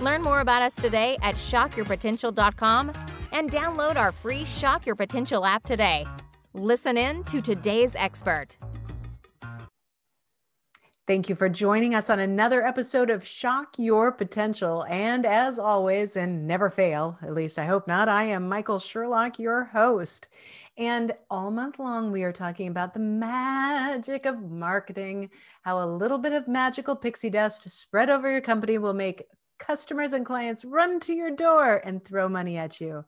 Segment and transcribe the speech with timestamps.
[0.00, 2.92] Learn more about us today at shockyourpotential.com
[3.32, 6.06] and download our free Shock Your Potential app today.
[6.52, 8.56] Listen in to today's expert.
[11.06, 14.84] Thank you for joining us on another episode of Shock Your Potential.
[14.88, 19.38] And as always, and never fail, at least I hope not, I am Michael Sherlock,
[19.38, 20.28] your host.
[20.76, 25.30] And all month long, we are talking about the magic of marketing,
[25.62, 29.26] how a little bit of magical pixie dust spread over your company will make
[29.58, 33.04] customers and clients run to your door and throw money at you.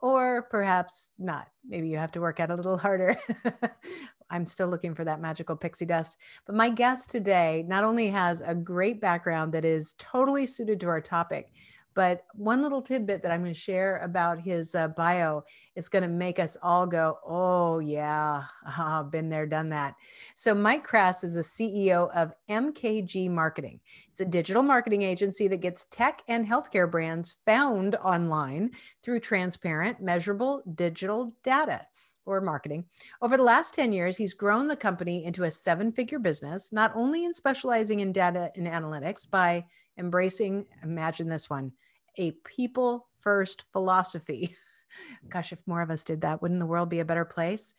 [0.00, 1.48] Or perhaps not.
[1.66, 3.16] Maybe you have to work out a little harder.
[4.30, 6.16] I'm still looking for that magical pixie dust.
[6.46, 10.88] But my guest today not only has a great background that is totally suited to
[10.88, 11.52] our topic,
[11.94, 15.44] but one little tidbit that I'm going to share about his uh, bio
[15.76, 19.94] is going to make us all go, oh, yeah, uh, been there, done that.
[20.34, 23.80] So, Mike Krass is the CEO of MKG Marketing.
[24.10, 28.70] It's a digital marketing agency that gets tech and healthcare brands found online
[29.02, 31.86] through transparent, measurable digital data
[32.26, 32.84] or marketing.
[33.22, 36.92] Over the last 10 years, he's grown the company into a seven figure business, not
[36.94, 39.64] only in specializing in data and analytics by
[39.98, 41.72] embracing, imagine this one,
[42.18, 44.56] a people first philosophy.
[45.28, 47.74] Gosh, if more of us did that, wouldn't the world be a better place?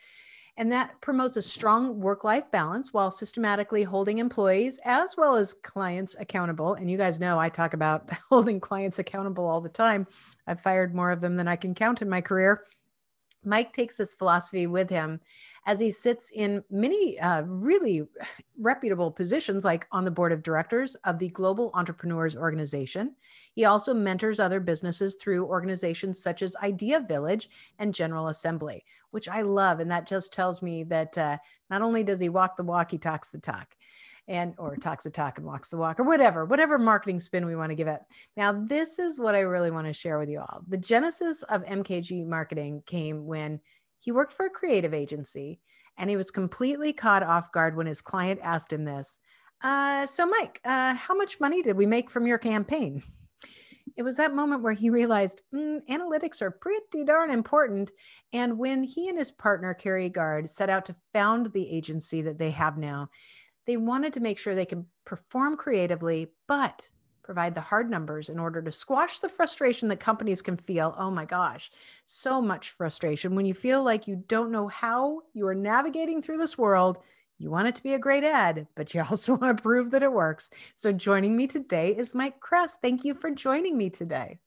[0.58, 5.54] And that promotes a strong work life balance while systematically holding employees as well as
[5.54, 6.76] clients accountable.
[6.76, 10.08] And you guys know I talk about holding clients accountable all the time.
[10.48, 12.64] I've fired more of them than I can count in my career.
[13.46, 15.20] Mike takes this philosophy with him
[15.66, 18.04] as he sits in many uh, really
[18.60, 23.16] reputable positions, like on the board of directors of the Global Entrepreneurs Organization.
[23.54, 27.50] He also mentors other businesses through organizations such as Idea Village
[27.80, 29.80] and General Assembly, which I love.
[29.80, 31.38] And that just tells me that uh,
[31.70, 33.76] not only does he walk the walk, he talks the talk
[34.28, 37.56] and or talks the talk and walks the walk or whatever whatever marketing spin we
[37.56, 38.02] want to give it.
[38.36, 40.62] Now this is what i really want to share with you all.
[40.68, 43.60] The genesis of mkg marketing came when
[44.00, 45.60] he worked for a creative agency
[45.98, 49.20] and he was completely caught off guard when his client asked him this
[49.64, 53.04] uh, so mike uh, how much money did we make from your campaign?
[53.96, 57.92] It was that moment where he realized mm, analytics are pretty darn important.
[58.34, 62.38] And when he and his partner, Kerry Guard, set out to found the agency that
[62.38, 63.10] they have now,
[63.66, 66.88] they wanted to make sure they could perform creatively, but
[67.24, 70.94] provide the hard numbers in order to squash the frustration that companies can feel.
[70.98, 71.72] Oh my gosh,
[72.06, 76.38] so much frustration when you feel like you don't know how you are navigating through
[76.38, 77.00] this world.
[77.40, 80.04] You want it to be a great ad, but you also want to prove that
[80.04, 80.52] it works.
[80.76, 82.78] So, joining me today is Mike Krass.
[82.82, 84.40] Thank you for joining me today.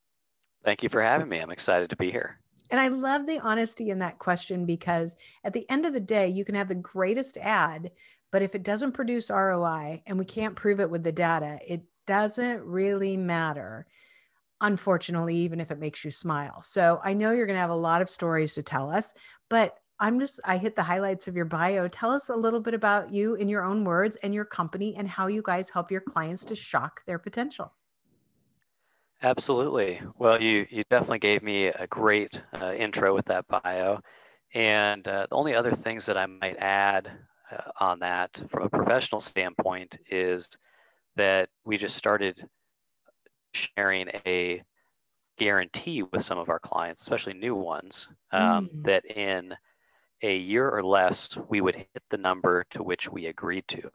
[0.64, 1.38] Thank you for having me.
[1.38, 2.38] I'm excited to be here.
[2.70, 6.28] And I love the honesty in that question because at the end of the day,
[6.28, 7.90] you can have the greatest ad,
[8.30, 11.82] but if it doesn't produce ROI and we can't prove it with the data, it
[12.06, 13.86] doesn't really matter.
[14.60, 16.62] Unfortunately, even if it makes you smile.
[16.62, 19.14] So I know you're going to have a lot of stories to tell us,
[19.48, 21.88] but I'm just, I hit the highlights of your bio.
[21.88, 25.08] Tell us a little bit about you in your own words and your company and
[25.08, 27.72] how you guys help your clients to shock their potential.
[29.22, 30.00] Absolutely.
[30.16, 34.00] Well, you, you definitely gave me a great uh, intro with that bio.
[34.54, 37.10] And uh, the only other things that I might add
[37.50, 40.48] uh, on that from a professional standpoint is
[41.16, 42.48] that we just started
[43.52, 44.62] sharing a
[45.38, 48.84] guarantee with some of our clients, especially new ones, um, mm.
[48.84, 49.54] that in
[50.22, 53.88] a year or less, we would hit the number to which we agreed to.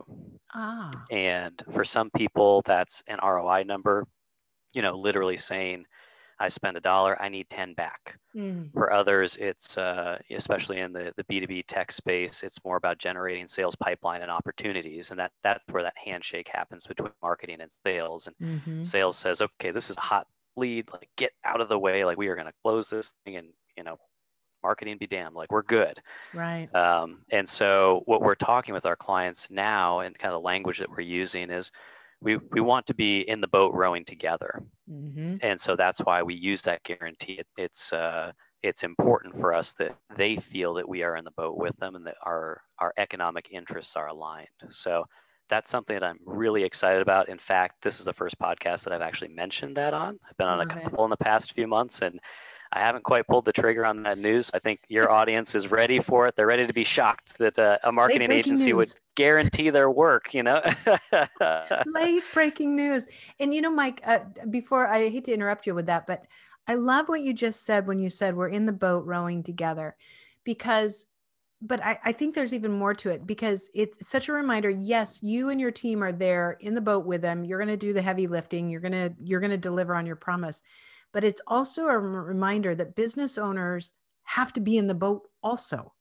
[0.53, 0.91] Ah.
[1.11, 4.07] And for some people, that's an ROI number,
[4.73, 5.85] you know, literally saying,
[6.39, 8.17] I spend a dollar, I need 10 back.
[8.35, 8.73] Mm.
[8.73, 13.47] For others, it's uh, especially in the, the B2B tech space, it's more about generating
[13.47, 15.11] sales pipeline and opportunities.
[15.11, 18.27] And that that's where that handshake happens between marketing and sales.
[18.27, 18.83] And mm-hmm.
[18.83, 22.05] sales says, okay, this is a hot lead, like get out of the way.
[22.05, 23.47] Like we are going to close this thing and,
[23.77, 23.97] you know,
[24.63, 26.01] marketing be damned, like we're good.
[26.33, 26.73] Right.
[26.73, 30.79] Um, and so what we're talking with our clients now and kind of the language
[30.79, 31.71] that we're using is
[32.23, 34.63] we, we want to be in the boat rowing together.
[34.89, 35.35] Mm-hmm.
[35.41, 37.33] And so that's why we use that guarantee.
[37.33, 38.31] It, it's, uh,
[38.63, 41.95] it's important for us that they feel that we are in the boat with them
[41.95, 44.47] and that our, our economic interests are aligned.
[44.71, 45.03] So
[45.49, 47.27] that's something that I'm really excited about.
[47.27, 50.17] In fact, this is the first podcast that I've actually mentioned that on.
[50.27, 51.05] I've been on Love a couple it.
[51.05, 52.19] in the past few months and
[52.73, 54.49] I haven't quite pulled the trigger on that news.
[54.53, 56.35] I think your audience is ready for it.
[56.35, 58.75] They're ready to be shocked that uh, a marketing agency news.
[58.75, 60.59] would guarantee their work, you know?
[61.85, 63.07] Late breaking news.
[63.39, 66.25] And, you know, Mike, uh, before I hate to interrupt you with that, but
[66.67, 69.95] I love what you just said when you said we're in the boat rowing together
[70.43, 71.05] because
[71.65, 75.23] but I, I, think there's even more to it because it's such a reminder yes
[75.23, 77.93] you and your team are there in the boat with them you're going to do
[77.93, 80.61] the heavy lifting you're going to you're going to deliver on your promise
[81.13, 83.91] but it's also a reminder that business owners
[84.23, 85.93] have to be in the boat also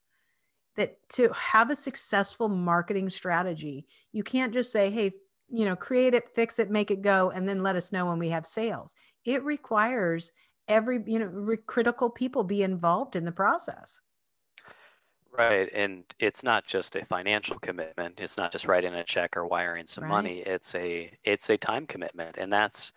[0.77, 5.13] that to have a successful marketing strategy you can't just say hey
[5.49, 8.19] you know create it fix it make it go and then let us know when
[8.19, 8.95] we have sales
[9.25, 10.33] it requires
[10.69, 14.01] every you know critical people be involved in the process
[15.33, 15.71] Right.
[15.73, 18.21] And it's not just a financial commitment.
[18.21, 20.11] It's not just writing a check or wiring some right.
[20.11, 20.41] money.
[20.41, 22.37] It's a it's a time commitment.
[22.37, 22.93] And that's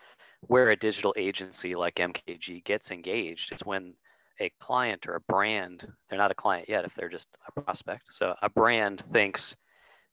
[0.48, 3.94] where a digital agency like MKG gets engaged is when
[4.40, 8.04] a client or a brand, they're not a client yet if they're just a prospect.
[8.12, 9.56] So a brand thinks,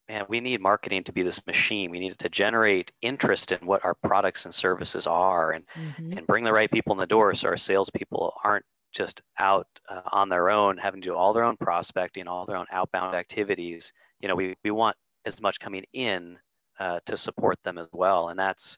[0.09, 1.91] man, we need marketing to be this machine.
[1.91, 6.19] We need it to generate interest in what our products and services are and, mm-hmm.
[6.19, 10.03] and bring the right people in the door so our salespeople aren't just out uh,
[10.13, 13.93] on their own, having to do all their own prospecting, all their own outbound activities.
[14.21, 16.39] You know, we, we want as much coming in
[16.79, 18.29] uh, to support them as well.
[18.29, 18.77] And that's,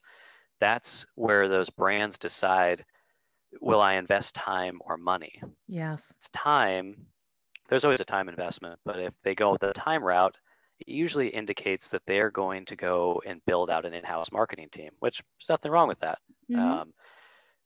[0.61, 2.85] that's where those brands decide,
[3.61, 5.41] will I invest time or money?
[5.69, 6.12] Yes.
[6.17, 6.97] It's time.
[7.69, 10.37] There's always a time investment, but if they go the time route,
[10.81, 14.91] it usually indicates that they're going to go and build out an in-house marketing team,
[14.99, 16.19] which there's nothing wrong with that.
[16.51, 16.61] Mm-hmm.
[16.61, 16.93] Um,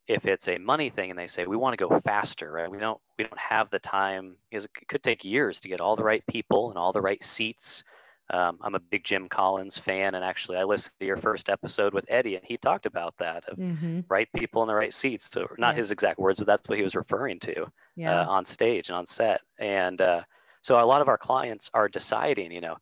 [0.09, 2.79] if it's a money thing and they say we want to go faster right we
[2.79, 6.03] don't we don't have the time because it could take years to get all the
[6.03, 7.85] right people and all the right seats
[8.31, 11.95] um, i'm a big jim collins fan and actually i listened to your first episode
[11.95, 14.01] with eddie and he talked about that of mm-hmm.
[14.09, 15.79] right people in the right seats so not yeah.
[15.79, 17.67] his exact words but that's what he was referring to
[17.97, 18.23] yeah.
[18.23, 20.23] uh, on stage and on set and uh,
[20.63, 22.77] so a lot of our clients are deciding you know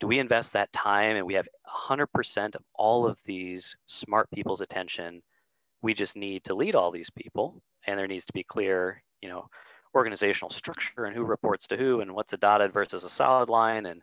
[0.00, 1.46] do we invest that time and we have
[1.88, 5.22] 100% of all of these smart people's attention
[5.80, 9.28] we just need to lead all these people and there needs to be clear you
[9.28, 9.48] know
[9.94, 13.86] organizational structure and who reports to who and what's a dotted versus a solid line
[13.86, 14.02] and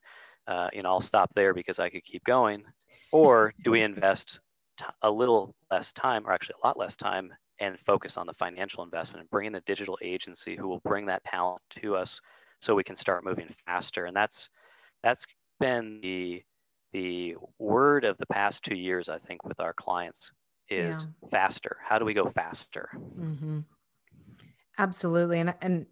[0.49, 2.63] uh, you know i'll stop there because i could keep going
[3.11, 4.39] or do we invest
[4.77, 7.31] t- a little less time or actually a lot less time
[7.61, 11.05] and focus on the financial investment and bring in a digital agency who will bring
[11.05, 12.19] that talent to us
[12.61, 14.49] so we can start moving faster and that's
[15.03, 15.25] that's
[15.59, 16.41] been the
[16.91, 20.31] the word of the past two years i think with our clients
[20.69, 21.29] is yeah.
[21.31, 21.77] faster.
[21.87, 22.89] How do we go faster?
[22.95, 23.59] Mm-hmm.
[24.77, 25.39] Absolutely.
[25.39, 25.85] And, and,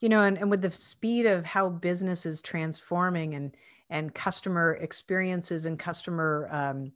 [0.00, 3.54] you know, and, and with the speed of how business is transforming and,
[3.90, 6.92] and customer experiences and customer, um,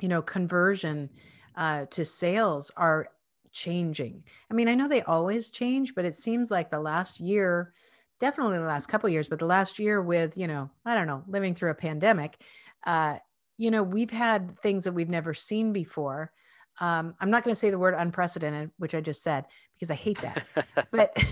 [0.00, 1.10] you know, conversion
[1.56, 3.08] uh, to sales are
[3.52, 4.24] changing.
[4.50, 7.74] I mean, I know they always change, but it seems like the last year,
[8.20, 11.22] definitely the last couple years, but the last year with, you know, I don't know,
[11.28, 12.40] living through a pandemic,
[12.86, 13.18] uh,
[13.58, 16.32] you know, we've had things that we've never seen before
[16.80, 19.94] um, I'm not going to say the word unprecedented, which I just said because I
[19.94, 20.44] hate that.
[20.90, 21.16] but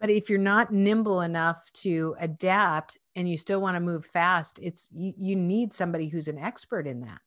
[0.00, 4.58] but if you're not nimble enough to adapt and you still want to move fast,
[4.62, 7.20] it's you, you need somebody who's an expert in that.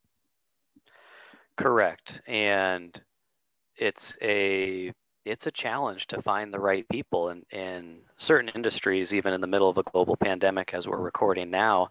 [1.58, 3.00] Correct, and
[3.76, 4.92] it's a
[5.26, 9.48] it's a challenge to find the right people in, in certain industries, even in the
[9.48, 11.90] middle of a global pandemic, as we're recording now.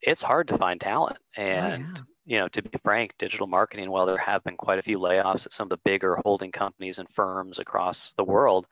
[0.00, 3.46] It's hard to find talent, oh, and oh, yeah you know, to be frank, digital
[3.46, 6.52] marketing, while there have been quite a few layoffs at some of the bigger holding
[6.52, 8.66] companies and firms across the world,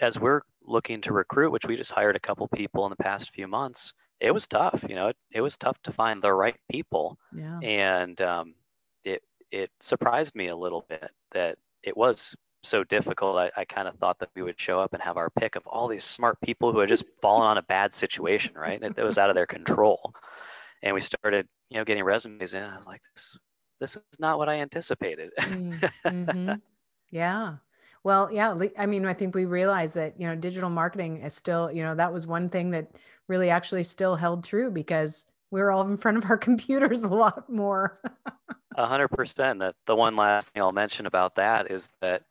[0.00, 3.32] as we're looking to recruit, which we just hired a couple people in the past
[3.34, 4.84] few months, it was tough.
[4.88, 7.18] You know, it, it was tough to find the right people.
[7.32, 7.58] Yeah.
[7.60, 8.54] And um,
[9.04, 13.36] it, it surprised me a little bit that it was so difficult.
[13.38, 15.66] I, I kind of thought that we would show up and have our pick of
[15.66, 18.82] all these smart people who had just fallen on a bad situation, right?
[18.82, 20.12] It was out of their control.
[20.82, 22.62] And we started you know, getting resumes in.
[22.62, 23.38] I was like, this,
[23.80, 25.30] this is not what I anticipated.
[25.40, 26.52] mm-hmm.
[27.10, 27.56] Yeah.
[28.02, 28.58] Well, yeah.
[28.78, 31.94] I mean, I think we realized that, you know, digital marketing is still, you know,
[31.94, 32.90] that was one thing that
[33.28, 37.08] really actually still held true because we are all in front of our computers a
[37.08, 38.00] lot more.
[38.76, 39.58] A hundred percent.
[39.58, 42.22] That the one last thing I'll mention about that is that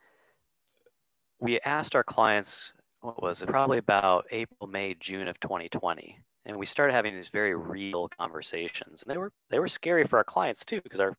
[1.39, 2.71] we asked our clients,
[3.01, 3.49] what was it?
[3.49, 9.03] Probably about April, May, June of 2020 and we started having these very real conversations
[9.03, 11.15] and they were they were scary for our clients too because our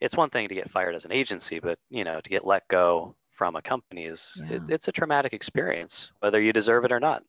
[0.00, 2.66] it's one thing to get fired as an agency but you know to get let
[2.68, 4.56] go from a company is yeah.
[4.56, 7.22] it, it's a traumatic experience whether you deserve it or not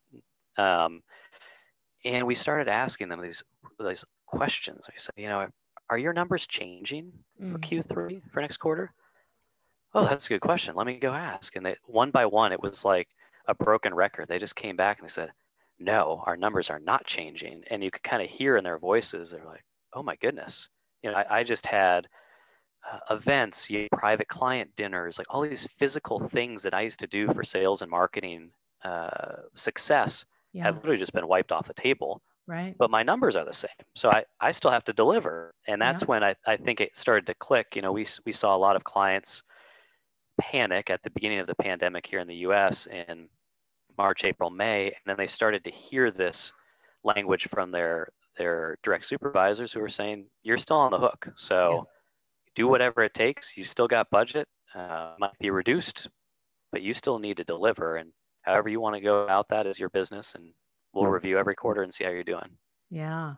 [0.57, 1.01] um,
[2.03, 3.41] and we started asking them these
[3.79, 5.47] these questions we said you know
[5.91, 7.83] are your numbers changing for Mm.
[7.85, 8.93] Q3 for next quarter?
[9.93, 10.73] Oh, that's a good question.
[10.73, 11.55] Let me go ask.
[11.57, 13.09] And they, one by one, it was like
[13.47, 14.29] a broken record.
[14.29, 15.33] They just came back and they said,
[15.79, 17.63] no, our numbers are not changing.
[17.69, 20.69] And you could kind of hear in their voices, they're like, oh my goodness.
[21.03, 22.07] You know, I, I just had
[22.89, 26.99] uh, events, you know, private client dinners, like all these physical things that I used
[26.99, 28.51] to do for sales and marketing
[28.83, 30.65] uh, success Yeah.
[30.65, 32.75] have literally just been wiped off the table Right.
[32.79, 33.69] but my numbers are the same.
[33.95, 35.53] So I, I still have to deliver.
[35.67, 36.07] And that's Yeah.
[36.07, 37.75] when I, I think it started to click.
[37.75, 39.43] You know, we, we saw a lot of clients
[40.39, 43.29] panic at the beginning of the pandemic here in the US in
[43.97, 44.87] March, April, May.
[44.87, 46.53] And then they started to hear this
[47.03, 51.27] language from their, their direct supervisors who were saying, you're still on the hook.
[51.35, 51.87] So
[52.55, 53.55] do whatever it takes.
[53.55, 56.09] You still got budget, uh, might be reduced,
[56.71, 57.97] but you still need to deliver.
[57.97, 60.33] And however you want to go about that is your business.
[60.35, 60.53] And
[60.93, 62.57] we'll review every quarter and see how you're doing.
[62.89, 63.35] Yeah.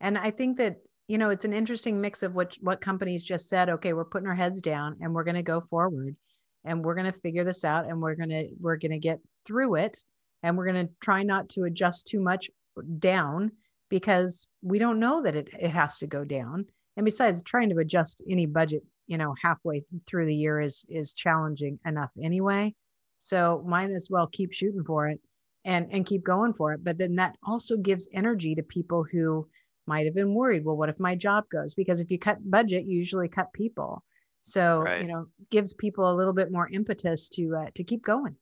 [0.00, 0.76] And I think that,
[1.08, 4.28] you know, it's an interesting mix of what what companies just said, okay, we're putting
[4.28, 6.16] our heads down and we're going to go forward
[6.64, 9.20] and we're going to figure this out and we're going to we're going to get
[9.44, 9.98] through it
[10.42, 12.50] and we're going to try not to adjust too much
[12.98, 13.52] down
[13.90, 16.66] because we don't know that it, it has to go down.
[16.96, 21.12] And besides trying to adjust any budget, you know, halfway through the year is is
[21.12, 22.74] challenging enough anyway.
[23.18, 25.20] So might as well keep shooting for it
[25.64, 29.46] and and keep going for it but then that also gives energy to people who
[29.86, 32.84] might have been worried well what if my job goes because if you cut budget
[32.84, 34.02] you usually cut people
[34.42, 35.02] so Right.
[35.02, 38.36] you know gives people a little bit more impetus to uh, to keep going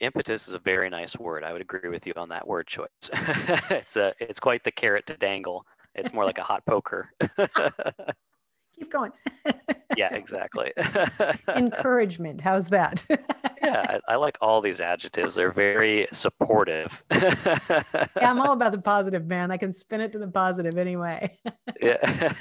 [0.00, 1.42] impetus is a very nice word.
[1.42, 2.86] I would agree with you on that word choice.
[3.70, 5.64] it's a it's quite the carrot to dangle.
[5.96, 7.10] It's more like a hot poker.
[8.78, 9.10] keep going
[9.96, 10.72] yeah, exactly.
[11.56, 13.04] encouragement how's that
[13.62, 15.34] yeah, I, I like all these adjectives.
[15.34, 17.02] They're very supportive.
[17.10, 17.82] yeah
[18.20, 21.38] i'm all about the positive man i can spin it to the positive anyway
[21.80, 22.32] yeah.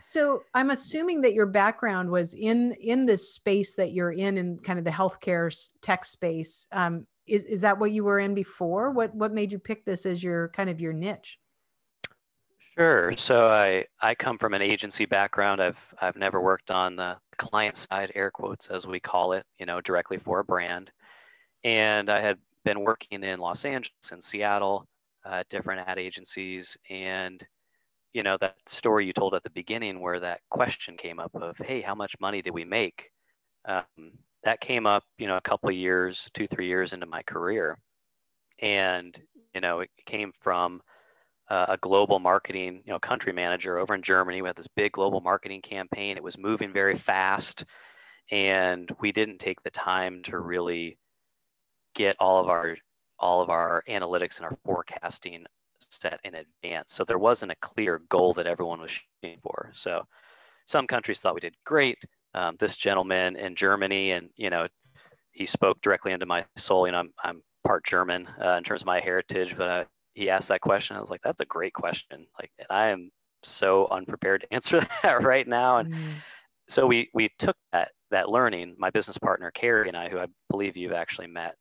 [0.00, 4.58] So I'm assuming that your background was in in this space that you're in, in
[4.58, 5.50] kind of the healthcare
[5.80, 6.66] tech space.
[6.72, 8.90] Um, is is that what you were in before?
[8.90, 11.38] What what made you pick this as your kind of your niche?
[12.76, 13.16] Sure.
[13.16, 15.62] So I I come from an agency background.
[15.62, 19.66] I've I've never worked on the client side, air quotes as we call it, you
[19.66, 20.90] know, directly for a brand.
[21.64, 24.86] And I had been working in Los Angeles and Seattle,
[25.24, 27.44] uh, different ad agencies, and
[28.14, 31.56] you know that story you told at the beginning where that question came up of,
[31.58, 33.10] hey, how much money did we make?
[33.66, 34.12] Um,
[34.44, 37.78] that came up, you know, a couple of years, two three years into my career,
[38.60, 39.20] and
[39.54, 40.82] you know it came from
[41.50, 44.42] uh, a global marketing, you know, country manager over in Germany.
[44.42, 46.16] We had this big global marketing campaign.
[46.16, 47.64] It was moving very fast,
[48.30, 50.98] and we didn't take the time to really
[51.94, 52.76] get all of our
[53.18, 55.44] all of our analytics and our forecasting
[55.90, 56.92] set in advance.
[56.92, 59.70] So there wasn't a clear goal that everyone was shooting for.
[59.74, 60.04] So
[60.66, 61.98] some countries thought we did great.
[62.34, 64.66] Um, this gentleman in Germany, and you know,
[65.32, 66.86] he spoke directly into my soul.
[66.86, 69.84] You know, I'm, I'm part German uh, in terms of my heritage, but uh,
[70.14, 70.96] he asked that question.
[70.96, 72.26] I was like, that's a great question.
[72.38, 73.10] Like, and I am
[73.42, 75.78] so unprepared to answer that right now.
[75.78, 76.22] And Mm,
[76.68, 78.76] so we we took that that learning.
[78.78, 81.56] My business partner Kerry and I, who I believe you've actually met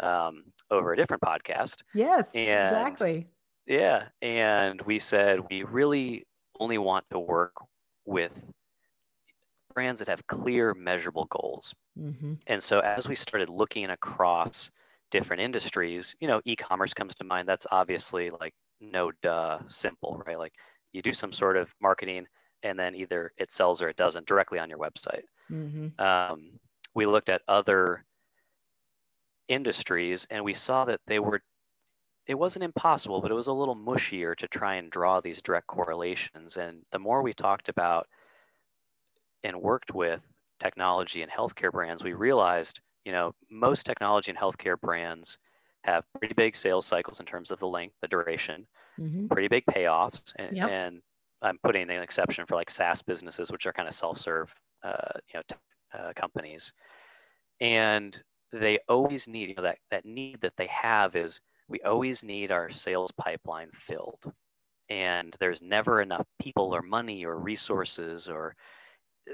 [0.00, 1.82] um, over a different podcast.
[1.92, 3.28] Yes, And- exactly.
[3.66, 6.26] Yeah, and we said we really
[6.60, 7.54] only want to work
[8.04, 8.32] with
[9.74, 11.74] brands that have clear, measurable goals.
[11.96, 14.70] hmm And so as we started looking across
[15.14, 17.48] different industries, you know, e-commerce comes to mind.
[17.48, 20.38] That's obviously like no duh simple, right?
[20.38, 20.54] Like
[20.92, 22.26] you do some sort of marketing
[22.64, 25.24] and then either it sells or it doesn't directly on your website.
[25.48, 26.60] hmm Um,
[26.94, 28.06] we looked at other
[29.48, 31.42] industries and we saw that they were
[32.26, 35.66] it wasn't impossible, but it was a little mushier to try and draw these direct
[35.68, 36.56] correlations.
[36.58, 38.08] And the more we talked about
[39.44, 40.22] and worked with
[40.58, 45.38] technology and healthcare brands, we realized, you know, most technology and healthcare brands
[45.84, 48.66] have pretty big sales cycles in terms of the length, the duration,
[48.98, 50.32] hmm pretty big payoffs.
[50.36, 50.72] And, Yep.
[50.72, 51.02] and
[51.42, 55.38] I'm putting an exception for like SaaS businesses, which are kind of self-serve, uh, you
[55.38, 55.56] know, t-
[55.94, 56.72] uh, companies.
[57.60, 62.22] And they always need, you know, that, that need that they have is we always
[62.22, 64.32] need our sales pipeline filled.
[64.88, 68.56] And there's never enough people or money or resources or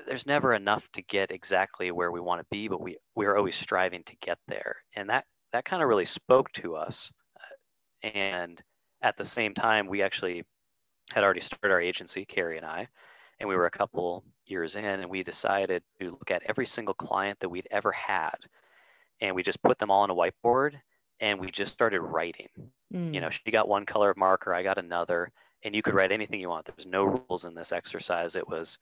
[0.06, 3.56] there's never enough to get exactly where we want to be, but we, we're always
[3.56, 4.76] striving to get there.
[4.94, 7.10] And that, that kind of really spoke to us.
[7.36, 8.62] Uh, And
[9.02, 10.44] at the same time, we actually
[11.12, 12.88] had already started our agency, Kerry and I,
[13.38, 16.94] and we were a couple years in, and we decided to look at every single
[16.94, 18.36] client that we'd ever had,
[19.20, 20.74] and we just put them all on a whiteboard,
[21.20, 22.48] and we just started writing.
[22.92, 23.12] Mm.
[23.14, 25.32] You know, she got one color of marker, I got another,
[25.64, 26.66] and you could write anything you want.
[26.66, 28.36] There was no rules in this exercise.
[28.36, 28.78] It was,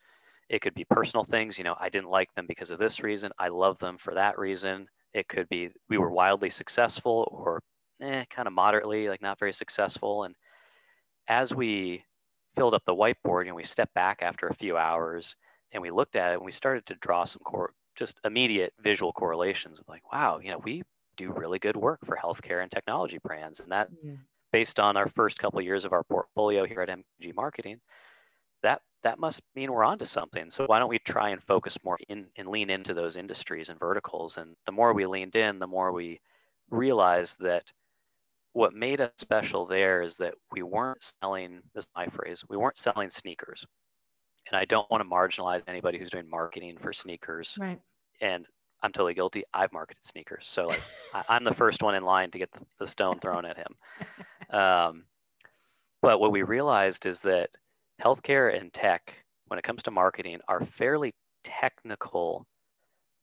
[0.48, 1.58] it could be personal things.
[1.58, 3.30] You know, I didn't like them because of this reason.
[3.38, 4.86] I love them for that reason.
[5.12, 7.62] It could be we were wildly successful or
[8.02, 10.24] eh, kind of moderately, like not very successful.
[10.24, 10.34] And
[11.28, 12.04] as we
[12.56, 15.36] filled up the whiteboard and we stepped back after a few hours
[15.72, 19.12] and we looked at it and we started to draw some core, just immediate visual
[19.12, 20.82] correlations of like, wow, you know, we
[21.16, 23.60] do really good work for healthcare and technology brands.
[23.60, 24.12] And that yeah.
[24.52, 27.80] based on our first couple of years of our portfolio here at MKG Marketing,
[28.62, 30.50] that that must mean we're onto something.
[30.50, 33.78] So why don't we try and focus more in and lean into those industries and
[33.78, 34.36] verticals?
[34.36, 36.20] And the more we leaned in, the more we
[36.70, 37.64] realized that
[38.52, 42.56] what made us special there is that we weren't selling this is my phrase we
[42.56, 43.64] weren't selling sneakers.
[44.50, 47.56] And i don't want to marginalize anybody who's doing marketing for sneakers.
[47.60, 47.80] Right.
[48.20, 48.46] And
[48.82, 49.44] i'm totally guilty.
[49.54, 50.46] I've marketed sneakers.
[50.48, 50.82] So like
[51.28, 53.74] I, am the first one in line to get the, the stone thrown at him.
[54.50, 55.04] Um,
[56.00, 57.50] but what we realized is that
[58.02, 59.14] healthcare and tech
[59.46, 61.12] when it comes to marketing are fairly
[61.44, 62.46] technical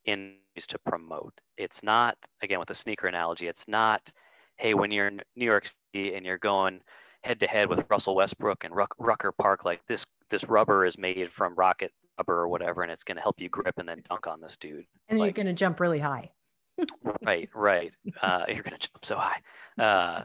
[0.05, 0.35] in
[0.69, 4.09] to promote it's not again with the sneaker analogy it's not
[4.57, 6.79] hey, when you're in New York City and you're going
[7.23, 10.97] head to head with Russell Westbrook and Ruck, Rucker Park, like this this rubber is
[10.97, 14.01] made from rocket rubber or whatever, and it's going to help you grip and then
[14.09, 14.85] dunk on this dude.
[15.09, 16.31] And like, you're going to jump really high.
[17.23, 17.93] right, right.
[18.21, 19.41] Uh, you're going to jump so high.
[19.81, 20.23] Uh,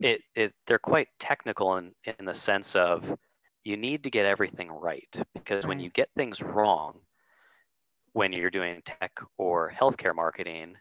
[0.00, 3.16] it, it, they're quite technical in, in the sense of
[3.64, 7.00] you need to get everything right because when you get things wrong,
[8.12, 10.76] when you're doing tech or healthcare marketing,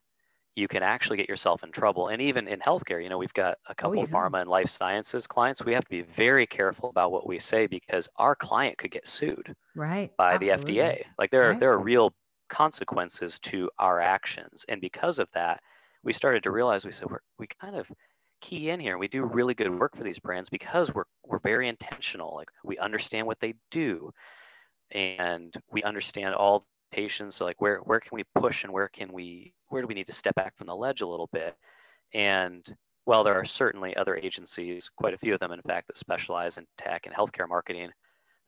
[0.55, 2.07] you can actually get yourself in trouble.
[2.07, 4.03] And even in healthcare, you know, we've got a oh, couple oh, yeah.
[4.03, 5.63] of pharma and life sciences clients.
[5.63, 9.07] We have to be very careful about what we say because our client could get
[9.07, 10.74] sued right by Absolutely.
[10.74, 11.03] the FDA.
[11.19, 11.60] Like there are right.
[11.60, 12.12] there are real
[12.50, 14.65] consequences to our actions.
[14.67, 15.62] And because of that,
[16.03, 17.88] we started to realize we said we're, we kind of
[18.41, 18.98] key in here.
[18.98, 22.36] We do really good work for these brands because we're we're very intentional.
[22.36, 24.12] Like we understand what they do
[24.91, 26.65] and we understand all the
[26.96, 27.36] patients.
[27.36, 30.08] So like where where can we push and where can we where do we need
[30.08, 31.56] to step back from the ledge a little bit?
[32.13, 32.65] And
[33.06, 36.58] while there are certainly other agencies, quite a few of them, in fact, that specialize
[36.58, 37.89] in tech and healthcare marketing,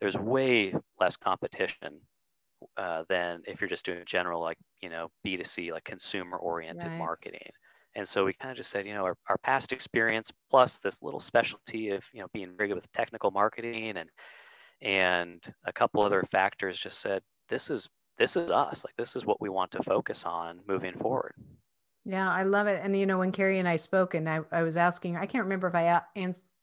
[0.00, 2.00] there's way less competition
[2.76, 6.98] uh, than if you're just doing general, like, you know, B2C, like consumer oriented right.
[6.98, 7.50] marketing.
[7.94, 11.02] And so we kind of just said, you know, our, our past experience plus this
[11.02, 14.08] little specialty of, you know, being very good with technical marketing and,
[14.80, 17.88] and a couple other factors just said, this is
[18.20, 18.84] this is us.
[18.84, 21.32] Like this is what we want to focus on moving forward.
[22.04, 22.80] Yeah, I love it.
[22.82, 25.44] And you know, when Kerry and I spoke, and I, I was asking, I can't
[25.44, 26.00] remember if I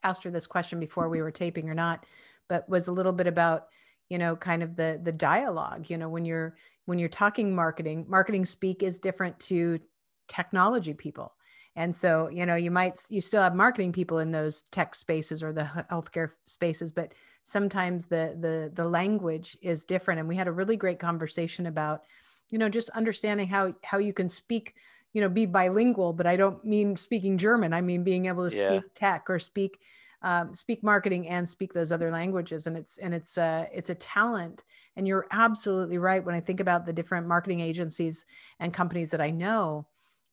[0.03, 2.05] asked her this question before we were taping or not,
[2.47, 3.67] but was a little bit about,
[4.09, 5.89] you know, kind of the the dialogue.
[5.89, 9.79] You know, when you're when you're talking marketing, marketing speak is different to
[10.27, 11.33] technology people.
[11.75, 15.43] And so, you know, you might you still have marketing people in those tech spaces
[15.43, 17.13] or the healthcare spaces, but
[17.43, 20.19] sometimes the the the language is different.
[20.19, 22.01] And we had a really great conversation about
[22.49, 24.75] you know just understanding how how you can speak
[25.13, 27.73] you know be bilingual but i don't mean speaking german.
[27.73, 28.69] I mean being able to yeah.
[28.69, 29.79] speak tech or speak
[30.23, 32.65] um, speak marketing and speak those other languages.
[32.65, 34.63] And it's and it's a it's a talent.
[34.95, 38.25] And you're absolutely right when i think about the different marketing agencies
[38.59, 39.85] and companies that i know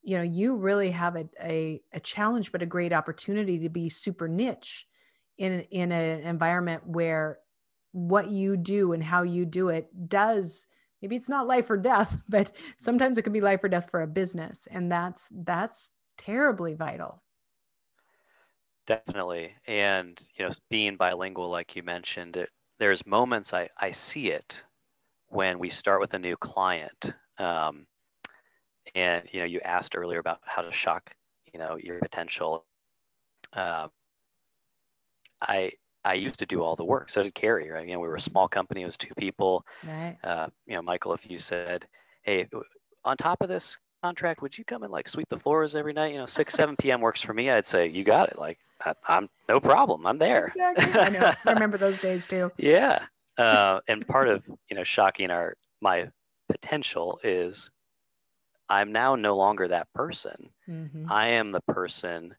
[0.04, 3.88] you know you really have a, a, a challenge but a great opportunity to be
[3.88, 4.86] super niche
[5.38, 7.40] in in an environment where
[7.92, 10.66] what you do and how you do it does
[11.00, 14.02] maybe it's not life or death but sometimes it can be life or death for
[14.02, 17.22] a business and that's that's terribly vital.
[18.86, 19.56] Definitely.
[19.66, 24.62] And you know being bilingual like you mentioned it, there's moments I, I see it
[25.28, 27.12] when we start with a new client.
[27.38, 27.86] Um,
[28.94, 31.10] and you know you asked earlier about how to shock
[31.52, 32.64] you know your potential
[33.54, 33.88] uh,
[35.40, 35.72] I
[36.04, 37.08] I used to do all the work.
[37.08, 37.86] So did Kerry, right?
[37.86, 38.82] You know, we were a small company.
[38.82, 39.64] It was two people.
[39.86, 40.18] Right.
[40.22, 41.86] Uh, you know, Michael, if you said,
[42.22, 42.46] "Hey,
[43.04, 46.12] on top of this contract, would you come and like sweep the floors every night?"
[46.12, 47.00] You know, six, seven p.m.
[47.00, 47.50] works for me.
[47.50, 50.06] I'd say, "You got it." Like, I, am no problem.
[50.06, 50.52] I'm there.
[50.54, 51.00] Exactly.
[51.00, 51.32] I know.
[51.44, 52.50] I remember those days too.
[52.58, 53.04] Yeah.
[53.36, 56.08] Uh, and part of you know shocking our my
[56.48, 57.68] potential is
[58.68, 60.50] I'm now no longer that person.
[60.68, 61.10] Mm-hmm.
[61.10, 62.34] I am the person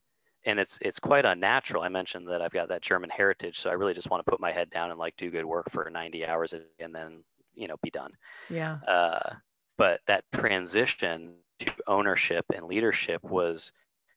[0.46, 1.84] and it's it's quite unnatural.
[1.84, 4.40] I mentioned that I've got that German heritage, so I really just want to put
[4.40, 7.24] my head down and like do good work for 90 hours and then
[7.56, 8.12] you know be done.
[8.50, 8.78] Yeah.
[8.88, 9.36] Uh,
[9.78, 13.72] but that transition to ownership and leadership was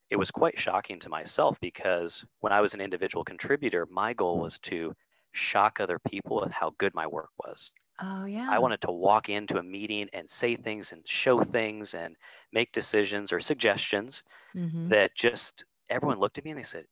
[0.09, 4.39] it was quite shocking to myself because when I was an individual contributor, my goal
[4.39, 4.95] was to
[5.33, 7.71] shock other people with how good my work was.
[8.01, 8.47] Oh yeah.
[8.49, 12.15] I wanted to walk into a meeting and say things and show things and
[12.53, 14.23] make decisions or suggestions
[14.55, 14.89] mm-hmm.
[14.89, 16.85] that just everyone looked at me and they said,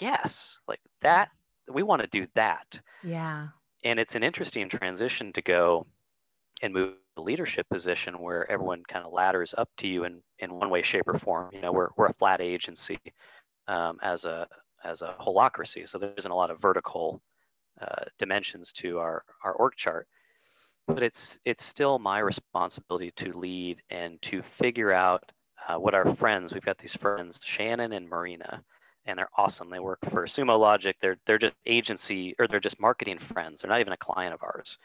[0.00, 1.30] "Yes, like that
[1.70, 2.80] we want to do that.
[3.04, 3.48] Yeah.
[3.84, 5.86] And it's an interesting transition to go
[6.62, 10.52] and move a leadership position where everyone kind of ladders up to you in, in
[10.52, 11.50] one way, shape, or form.
[11.52, 12.98] You know, we're, we're a flat agency
[13.66, 14.48] um, as a
[14.84, 15.88] as a holacracy.
[15.88, 17.20] so there isn't a lot of vertical
[17.80, 20.08] uh, dimensions to our our org chart.
[20.86, 25.30] But it's it's still my responsibility to lead and to figure out
[25.68, 26.52] uh, what our friends.
[26.52, 28.62] We've got these friends, Shannon and Marina,
[29.06, 29.70] and they're awesome.
[29.70, 30.96] They work for Sumo Logic.
[31.00, 33.60] They're they're just agency or they're just marketing friends.
[33.60, 34.78] They're not even a client of ours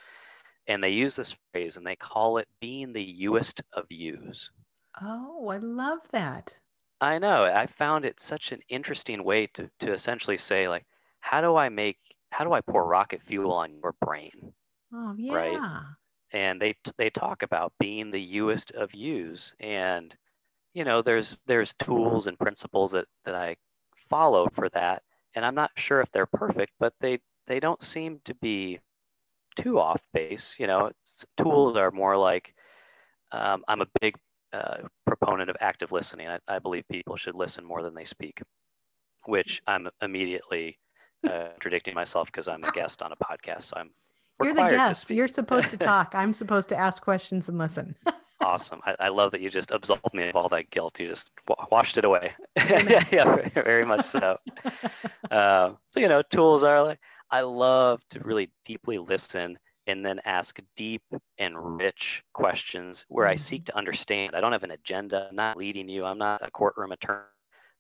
[0.68, 4.50] and they use this phrase and they call it being the youest of yous.
[5.02, 6.58] Oh, I love that.
[7.02, 7.44] I know.
[7.44, 10.86] I found it such an interesting way to, to essentially say, like,
[11.20, 11.98] how do I make,
[12.34, 14.54] how do I pour rocket fuel on your brain?
[14.94, 15.34] Oh, yeah.
[15.34, 15.82] Right.
[16.34, 19.54] And they, they talk about being the youest of yous.
[19.60, 20.14] And,
[20.74, 23.56] you know, there's, there's tools and principles that, that I
[24.10, 25.04] follow for that.
[25.36, 28.80] And I'm not sure if they're perfect, but they, they don't seem to be
[29.56, 30.56] too off base.
[30.58, 30.92] You know,
[31.38, 32.56] tools are more like
[33.32, 34.16] um, I'm a big
[34.54, 36.28] uh, proponent of active listening.
[36.28, 38.42] I, I, believe people should listen more than they speak,
[39.26, 40.78] which I'm immediately
[41.28, 43.64] uh, contradicting myself because I'm a guest on a podcast.
[43.64, 43.90] So I'm
[44.42, 45.10] you're the guest.
[45.10, 46.14] You're supposed to talk.
[46.16, 47.96] I'm supposed to ask questions and listen.
[48.44, 48.82] awesome.
[48.86, 51.00] I, I, love that you just absolved me of all that guilt.
[51.00, 52.34] You just w- washed it away.
[52.58, 54.38] yeah, very much so.
[55.32, 57.00] Uh, so you know, tools are like
[57.32, 59.58] I love to really deeply listen
[59.88, 61.04] and then ask deep
[61.38, 63.72] and rich questions where I seek mm-hmm.
[63.72, 64.36] to understand.
[64.36, 65.28] I don't have an agenda.
[65.30, 66.06] I'm not leading you.
[66.06, 67.22] I'm not a courtroom attorney.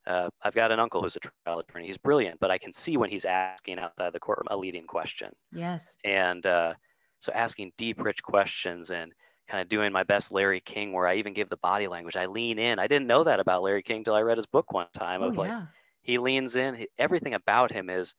[0.05, 1.87] Uh, I've got an uncle who's a trial attorney.
[1.87, 5.29] He's brilliant, but I can see when he's asking outside the courtroom a leading question.
[5.51, 5.95] Yes.
[6.03, 6.73] And uh,
[7.19, 9.13] so asking deep, rich questions and
[9.49, 12.15] kind of doing my best Larry King, where I even give the body language.
[12.15, 12.79] I lean in.
[12.79, 15.21] I didn't know that about Larry King till I read his book one time.
[15.21, 15.65] Oh, of like yeah.
[16.01, 16.75] he leans in.
[16.75, 18.13] He, everything about him is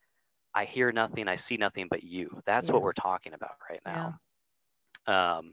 [0.55, 2.41] I hear nothing, I see nothing but you.
[2.47, 2.73] That's yes.
[2.73, 4.19] what we're talking about right now.
[5.07, 5.37] Yeah.
[5.37, 5.53] Um,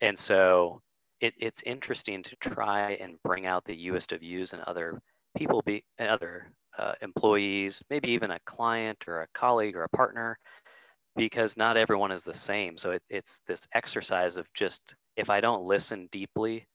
[0.00, 0.80] and so
[1.20, 5.00] it, it's interesting to try and bring out the youest of yous and other
[5.36, 9.88] people, be and other uh, employees, maybe even a client or a colleague or a
[9.88, 10.38] partner,
[11.16, 12.78] because not everyone is the same.
[12.78, 16.66] So it, it's this exercise of just if I don't listen deeply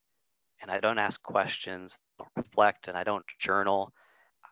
[0.60, 3.92] and I don't ask questions, don't reflect, and I don't journal,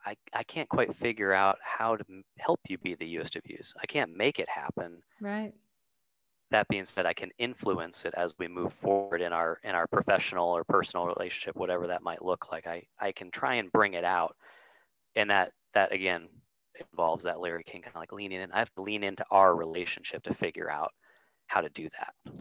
[0.05, 2.05] I, I can't quite figure out how to
[2.38, 3.31] help you be the yous.
[3.83, 5.03] I can't make it happen.
[5.21, 5.53] Right.
[6.50, 9.87] That being said, I can influence it as we move forward in our in our
[9.87, 12.66] professional or personal relationship, whatever that might look like.
[12.66, 14.37] I, I can try and bring it out.
[15.16, 16.28] And that that again
[16.92, 18.52] involves that Larry King kind of like leaning in.
[18.52, 20.92] I have to lean into our relationship to figure out
[21.46, 22.32] how to do that.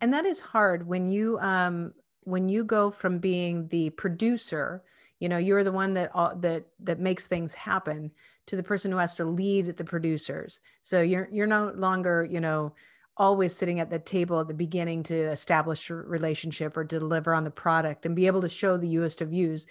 [0.00, 4.82] And that is hard when you um when you go from being the producer
[5.20, 8.10] you know you're the one that uh, that that makes things happen
[8.46, 12.40] to the person who has to lead the producers so you're you're no longer you
[12.40, 12.72] know
[13.16, 17.44] always sitting at the table at the beginning to establish a relationship or deliver on
[17.44, 19.66] the product and be able to show the youest to yous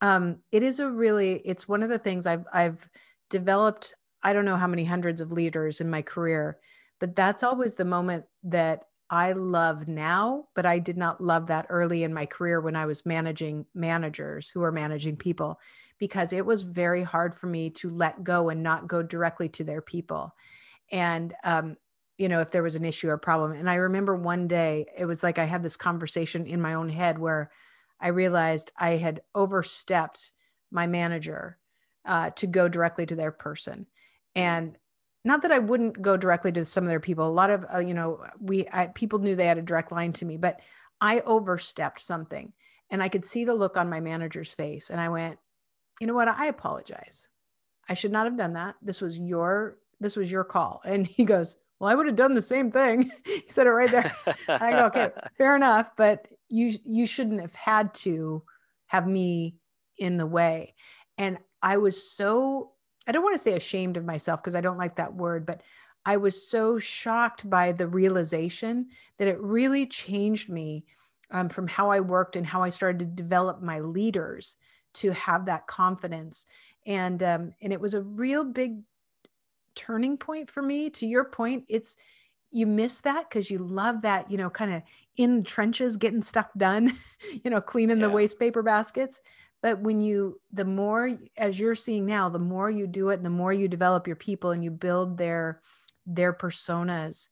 [0.00, 2.88] um, it is a really it's one of the things i've i've
[3.28, 6.58] developed i don't know how many hundreds of leaders in my career
[6.98, 11.66] but that's always the moment that I love now, but I did not love that
[11.68, 15.58] early in my career when I was managing managers who are managing people
[15.98, 19.64] because it was very hard for me to let go and not go directly to
[19.64, 20.32] their people.
[20.92, 21.76] And, um,
[22.20, 23.52] you know, if there was an issue or problem.
[23.52, 26.90] And I remember one day, it was like I had this conversation in my own
[26.90, 27.50] head where
[27.98, 30.32] I realized I had overstepped
[30.70, 31.56] my manager
[32.04, 33.86] uh, to go directly to their person.
[34.34, 34.76] And
[35.24, 37.26] not that I wouldn't go directly to some of their people.
[37.26, 40.12] A lot of, uh, you know, we, I, people knew they had a direct line
[40.14, 40.60] to me, but
[41.00, 42.52] I overstepped something
[42.90, 44.90] and I could see the look on my manager's face.
[44.90, 45.38] And I went,
[46.00, 46.28] you know what?
[46.28, 47.30] I apologize.
[47.88, 48.76] I should not have done that.
[48.82, 50.82] This was your, this was your call.
[50.84, 53.10] And he goes, well, I would have done the same thing.
[53.24, 54.14] he said it right there.
[54.48, 55.88] I go, okay, fair enough.
[55.96, 58.42] But you, you shouldn't have had to
[58.86, 59.56] have me
[59.98, 60.74] in the way.
[61.18, 62.72] And I was so
[63.10, 65.62] I don't want to say ashamed of myself because I don't like that word, but
[66.06, 70.84] I was so shocked by the realization that it really changed me
[71.30, 74.56] um, from how I worked and how I started to develop my leaders
[74.94, 76.46] to have that confidence.
[76.86, 78.80] And um, and it was a real big
[79.80, 80.90] turning point for me.
[80.90, 81.96] To your point, it's
[82.50, 84.82] you miss that because you love that, you know, kind of
[85.16, 86.96] in trenches, getting stuff done,
[87.44, 88.06] you know, cleaning yeah.
[88.06, 89.20] the waste paper baskets
[89.62, 93.30] but when you the more as you're seeing now the more you do it the
[93.30, 95.60] more you develop your people and you build their
[96.06, 97.28] their personas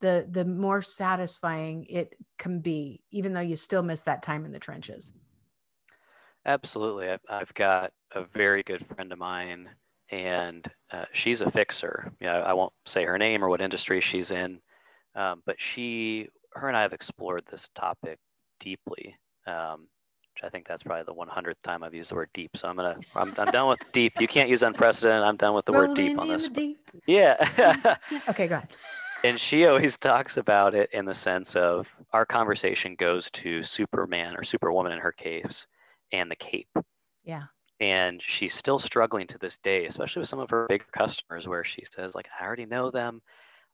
[0.00, 4.52] the the more satisfying it can be even though you still miss that time in
[4.52, 5.12] the trenches
[6.46, 9.68] absolutely i've, I've got a very good friend of mine
[10.10, 12.12] and uh, she's a fixer.
[12.20, 14.60] Yeah, I won't say her name or what industry she's in,
[15.14, 18.18] um, but she, her and I have explored this topic
[18.60, 19.16] deeply.
[19.46, 19.88] Um,
[20.34, 22.56] which I think that's probably the 100th time I've used the word deep.
[22.56, 24.14] So I'm gonna, I'm, I'm done with deep.
[24.20, 25.22] You can't use unprecedented.
[25.22, 26.48] I'm done with the Rolling word deep on this.
[26.48, 26.90] Deep.
[27.06, 27.96] Yeah.
[28.28, 28.68] okay, go ahead.
[29.22, 34.34] and she always talks about it in the sense of our conversation goes to Superman
[34.36, 35.66] or Superwoman in her case
[36.12, 36.68] and the cape.
[37.22, 37.44] Yeah.
[37.84, 41.64] And she's still struggling to this day, especially with some of her bigger customers, where
[41.64, 43.20] she says, like, I already know them.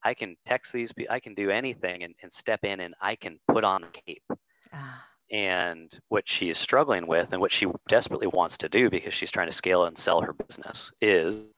[0.03, 3.15] I can text these, people, I can do anything and, and step in and I
[3.15, 4.25] can put on the cape.
[4.73, 5.07] Ah.
[5.31, 9.31] And what she is struggling with and what she desperately wants to do because she's
[9.31, 11.53] trying to scale and sell her business is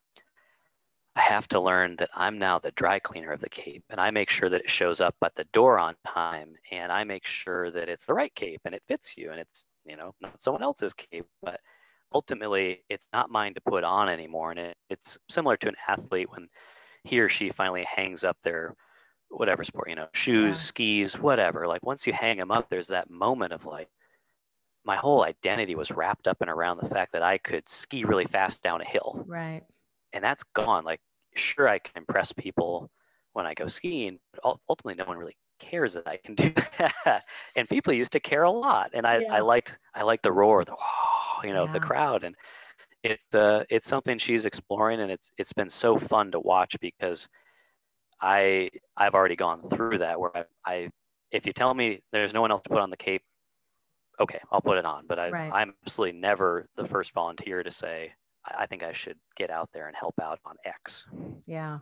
[1.16, 4.10] I have to learn that I'm now the dry cleaner of the cape and I
[4.10, 7.70] make sure that it shows up at the door on time and I make sure
[7.70, 10.62] that it's the right cape and it fits you and it's, you know, not someone
[10.62, 11.58] else's cape, but
[12.14, 14.50] ultimately it's not mine to put on anymore.
[14.50, 16.48] And it, it's similar to an athlete when
[17.04, 18.74] he or she finally hangs up their
[19.28, 20.62] whatever sport, you know, shoes, yeah.
[20.62, 21.66] skis, whatever.
[21.66, 23.88] Like once you hang them up, there's that moment of like,
[24.84, 28.26] my whole identity was wrapped up and around the fact that I could ski really
[28.26, 29.24] fast down a hill.
[29.26, 29.62] Right
[30.12, 30.84] and that's gone.
[30.84, 31.00] Like,
[31.34, 32.90] sure, I can impress people
[33.32, 37.22] when I go skiing, but ultimately, no one really cares that I can do that.
[37.56, 39.32] and people used to care a lot, and I, yeah.
[39.32, 40.76] I liked I liked the roar, the
[41.44, 41.72] you know, yeah.
[41.72, 42.34] the crowd, and
[43.02, 47.28] it's uh, it's something she's exploring, and it's it's been so fun to watch because
[48.20, 50.90] I I've already gone through that where I, I
[51.30, 53.22] if you tell me there's no one else to put on the cape,
[54.20, 55.06] okay, I'll put it on.
[55.08, 55.50] But I, right.
[55.52, 58.12] I'm absolutely never the first volunteer to say,
[58.46, 61.04] I think I should get out there and help out on X.
[61.46, 61.78] Yeah.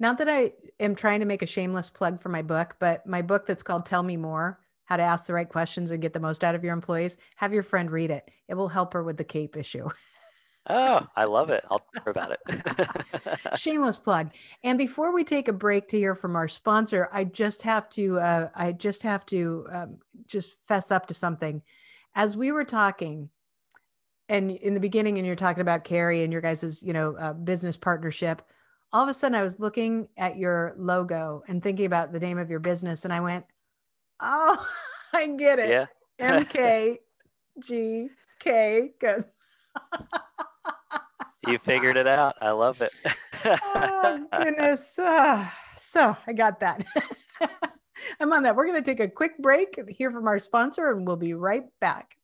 [0.00, 3.22] Not that I am trying to make a shameless plug for my book, but my
[3.22, 6.20] book that's called Tell Me More How to Ask the Right Questions and Get the
[6.20, 8.30] Most Out of Your Employees, have your friend read it.
[8.48, 9.86] It will help her with the CAPE issue.
[10.70, 11.62] oh, I love it.
[11.70, 13.38] I'll talk about it.
[13.58, 14.30] shameless plug.
[14.64, 18.18] And before we take a break to hear from our sponsor, I just have to,
[18.18, 21.60] uh, I just have to um, just fess up to something.
[22.14, 23.28] As we were talking,
[24.30, 27.32] and in the beginning and you're talking about kerry and your guys's you know uh,
[27.32, 28.42] business partnership
[28.92, 32.36] all of a sudden i was looking at your logo and thinking about the name
[32.36, 33.42] of your business and i went
[34.20, 34.68] oh
[35.14, 35.70] i get it.
[35.70, 35.86] Yeah.
[36.20, 36.98] Mkgk
[39.00, 39.24] goes.
[41.46, 42.34] You figured it out.
[42.42, 42.92] I love it.
[43.46, 44.98] Oh goodness.
[44.98, 46.84] Uh, so i got that.
[48.20, 48.54] I'm on that.
[48.54, 51.64] We're going to take a quick break hear from our sponsor and we'll be right
[51.80, 52.16] back.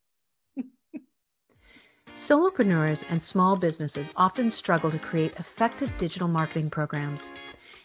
[2.14, 7.33] Solopreneurs and small businesses often struggle to create effective digital marketing programs.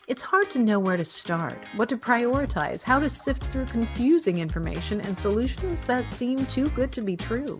[0.09, 4.39] It's hard to know where to start, what to prioritize, how to sift through confusing
[4.39, 7.59] information and solutions that seem too good to be true.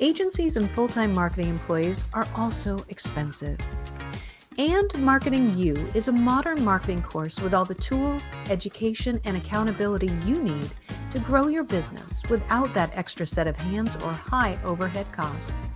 [0.00, 3.60] Agencies and full time marketing employees are also expensive.
[4.58, 10.10] And Marketing You is a modern marketing course with all the tools, education, and accountability
[10.26, 10.68] you need
[11.12, 15.70] to grow your business without that extra set of hands or high overhead costs.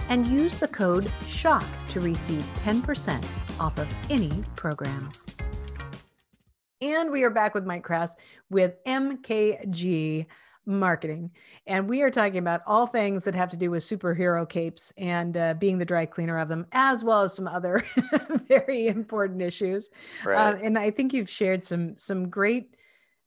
[0.09, 3.23] And use the code SHOCK to receive 10%
[3.59, 5.11] off of any program.
[6.83, 8.13] And we are back with Mike Krass
[8.49, 10.25] with MKG
[10.65, 11.31] Marketing.
[11.65, 15.37] And we are talking about all things that have to do with superhero capes and
[15.37, 17.85] uh, being the dry cleaner of them, as well as some other
[18.49, 19.87] very important issues.
[20.25, 20.37] Right.
[20.37, 22.75] Uh, and I think you've shared some some great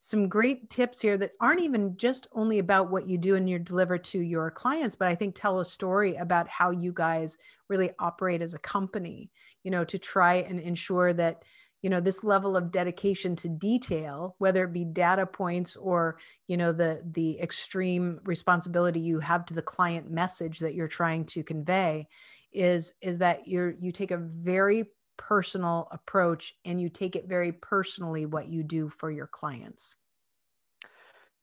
[0.01, 3.59] some great tips here that aren't even just only about what you do and you
[3.59, 7.39] deliver to your clients, but I think tell a story about how you guys
[7.69, 9.31] really operate as a company,
[9.65, 11.43] you know, to try and ensure that
[11.83, 16.57] you know this level of dedication to detail whether it be data points or you
[16.57, 21.43] know the the extreme responsibility you have to the client message that you're trying to
[21.43, 22.07] convey
[22.53, 24.87] is is that you're you take a very
[25.17, 29.97] personal approach and you take it very personally what you do for your clients.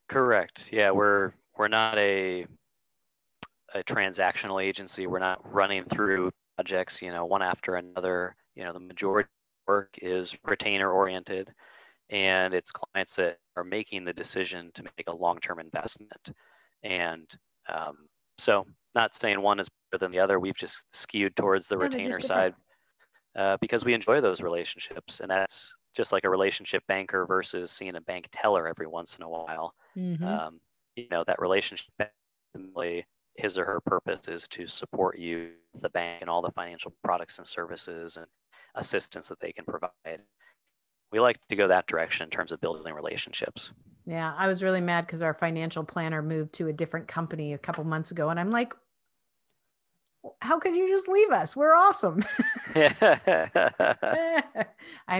[0.08, 0.70] Correct.
[0.72, 0.98] Yeah mm-hmm.
[0.98, 2.46] we're we're not a
[3.74, 5.06] a transactional agency.
[5.06, 8.36] We're not running through projects you know one after another.
[8.54, 9.28] You know the majority
[9.66, 11.52] work is retainer oriented
[12.10, 16.32] and it's clients that are making the decision to make a long-term investment.
[16.82, 17.26] And
[17.68, 20.38] um, so not saying one is better than the other.
[20.38, 22.54] We've just skewed towards the retainer side
[23.36, 27.96] uh, because we enjoy those relationships and that's just like a relationship banker versus seeing
[27.96, 29.74] a bank teller every once in a while.
[29.96, 30.24] Mm-hmm.
[30.24, 30.60] um,
[30.96, 31.88] you know that relationship
[33.36, 35.50] his or her purpose is to support you
[35.80, 38.26] the bank and all the financial products and services and
[38.74, 40.20] assistance that they can provide.
[41.12, 43.70] We like to go that direction in terms of building relationships.
[44.06, 47.58] Yeah, I was really mad because our financial planner moved to a different company a
[47.58, 48.74] couple months ago, and I'm like,
[50.40, 51.54] how could you just leave us?
[51.54, 52.24] We're awesome.
[52.74, 54.60] I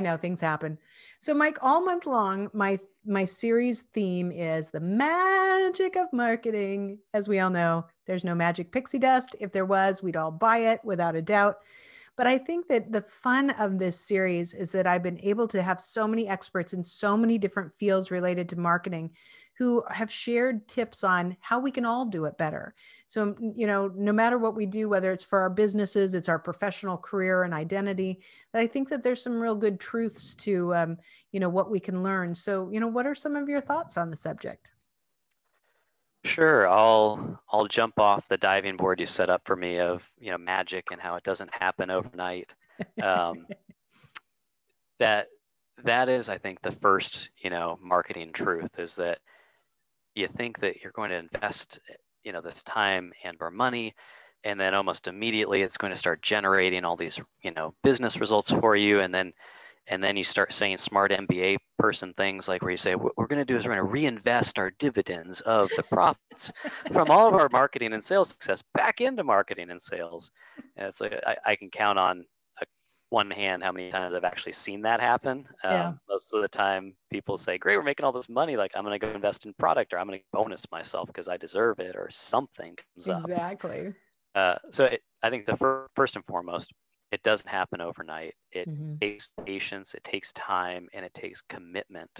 [0.00, 0.78] know things happen.
[1.18, 6.98] So Mike, all month long, my my series theme is the magic of marketing.
[7.12, 9.36] As we all know, there's no magic pixie dust.
[9.40, 11.58] If there was, we'd all buy it without a doubt.
[12.16, 15.62] But I think that the fun of this series is that I've been able to
[15.62, 19.10] have so many experts in so many different fields related to marketing
[19.56, 22.74] who have shared tips on how we can all do it better.
[23.06, 26.38] So, you know, no matter what we do, whether it's for our businesses, it's our
[26.38, 28.20] professional career and identity,
[28.52, 30.96] that I think that there's some real good truths to, um,
[31.32, 32.34] you know, what we can learn.
[32.34, 34.73] So, you know, what are some of your thoughts on the subject?
[36.24, 40.30] Sure, I'll I'll jump off the diving board you set up for me of you
[40.30, 42.48] know magic and how it doesn't happen overnight.
[43.02, 43.46] Um,
[44.98, 45.28] that
[45.84, 49.18] that is, I think, the first you know marketing truth is that
[50.14, 51.78] you think that you're going to invest
[52.22, 53.94] you know this time and or money,
[54.44, 58.50] and then almost immediately it's going to start generating all these you know business results
[58.50, 59.34] for you, and then
[59.86, 63.26] and then you start saying smart MBA person things like where you say what we're
[63.26, 66.52] going to do is we're going to reinvest our dividends of the profits
[66.92, 70.30] from all of our marketing and sales success back into marketing and sales.
[70.76, 72.24] And it's like I, I can count on
[72.60, 72.66] a,
[73.10, 75.46] one hand how many times I've actually seen that happen.
[75.62, 75.88] Yeah.
[75.88, 78.56] Um, most of the time, people say, "Great, we're making all this money.
[78.56, 81.28] Like I'm going to go invest in product, or I'm going to bonus myself because
[81.28, 83.34] I deserve it, or something comes exactly.
[83.34, 83.94] up." Exactly.
[84.34, 86.72] Uh, so it, I think the fir- first and foremost,
[87.14, 88.34] it doesn't happen overnight.
[88.50, 88.96] It mm-hmm.
[89.00, 92.10] takes patience, it takes time, and it takes commitment.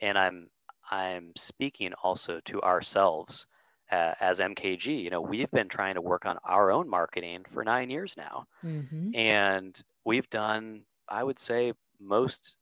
[0.00, 0.48] And I'm
[0.90, 3.46] I'm speaking also to ourselves
[3.92, 5.04] uh, as MKG.
[5.04, 8.46] You know, we've been trying to work on our own marketing for nine years now,
[8.64, 9.14] mm-hmm.
[9.14, 12.56] and we've done, I would say, most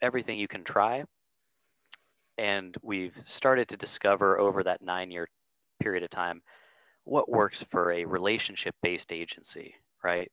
[0.00, 1.02] everything you can try.
[2.38, 5.28] And we've started to discover over that nine year
[5.80, 6.40] period of time
[7.02, 10.30] what works for a relationship based agency, right?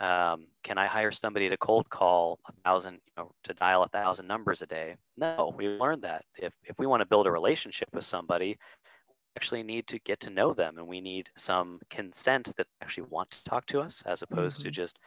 [0.00, 3.88] Um, can I hire somebody to cold call a thousand, you know, to dial a
[3.88, 4.96] thousand numbers a day?
[5.16, 9.32] No, we learned that if, if we want to build a relationship with somebody, we
[9.36, 13.30] actually need to get to know them and we need some consent that actually want
[13.30, 14.64] to talk to us as opposed mm-hmm.
[14.64, 14.98] to just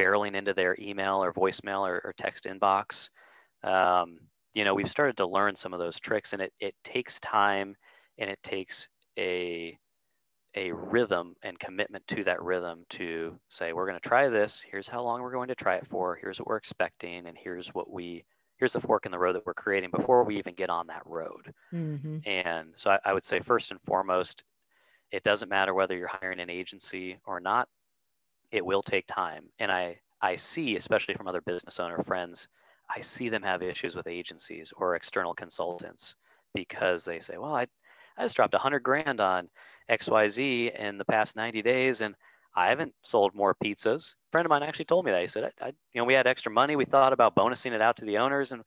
[0.00, 3.08] barreling into their email or voicemail or, or text inbox.
[3.62, 4.18] Um,
[4.52, 7.76] you know, we've started to learn some of those tricks and it, it takes time
[8.18, 9.78] and it takes a
[10.56, 14.62] a rhythm and commitment to that rhythm to say we're going to try this.
[14.70, 16.16] Here's how long we're going to try it for.
[16.16, 18.24] Here's what we're expecting and here's what we
[18.58, 21.02] here's the fork in the road that we're creating before we even get on that
[21.06, 21.52] road.
[21.72, 22.18] Mm-hmm.
[22.24, 24.44] and so I, I would say first and foremost
[25.10, 27.68] it doesn't matter whether you're hiring an agency or not
[28.52, 29.44] it will take time.
[29.58, 32.46] And i i see especially from other business owner friends
[32.94, 36.14] i see them have issues with agencies or external consultants
[36.54, 37.66] because they say well i
[38.16, 39.48] i just dropped a hundred grand on
[39.90, 42.14] XYZ in the past 90 days and
[42.56, 44.12] I haven't sold more pizzas.
[44.12, 45.20] A friend of mine actually told me that.
[45.20, 46.76] He said, I, I, you know, we had extra money.
[46.76, 48.62] We thought about bonusing it out to the owners and,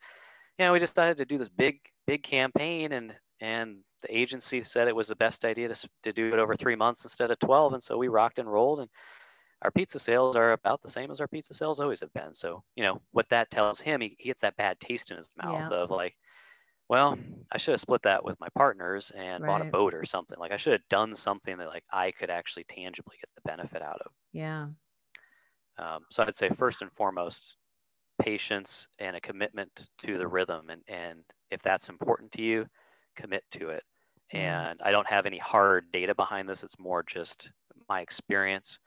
[0.59, 4.87] you know, we decided to do this big, big campaign and, and the agency said
[4.87, 7.73] it was the best idea to, to do it over three months instead of 12.
[7.73, 8.89] And so we rocked and rolled and
[9.61, 12.33] our pizza sales are about the same as our pizza sales always have been.
[12.33, 15.31] So, you know, what that tells him, he, he gets that bad taste in his
[15.41, 15.77] mouth yeah.
[15.77, 16.15] of like,
[16.89, 17.17] well,
[17.51, 19.49] I should have split that with my partners and right.
[19.49, 20.37] bought a boat or something.
[20.39, 23.81] Like I should have done something that like I could actually tangibly get the benefit
[23.81, 24.11] out of.
[24.31, 24.67] Yeah.
[25.77, 27.57] Um, so I'd say first and foremost,
[28.21, 30.69] patience and a commitment to the rhythm.
[30.69, 31.19] And, and
[31.51, 32.65] if that's important to you,
[33.15, 33.83] commit to it.
[34.31, 36.63] And I don't have any hard data behind this.
[36.63, 37.49] It's more just
[37.87, 38.79] my experience.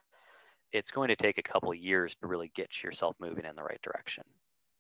[0.73, 3.81] It's going to take a couple years to really get yourself moving in the right
[3.83, 4.25] direction.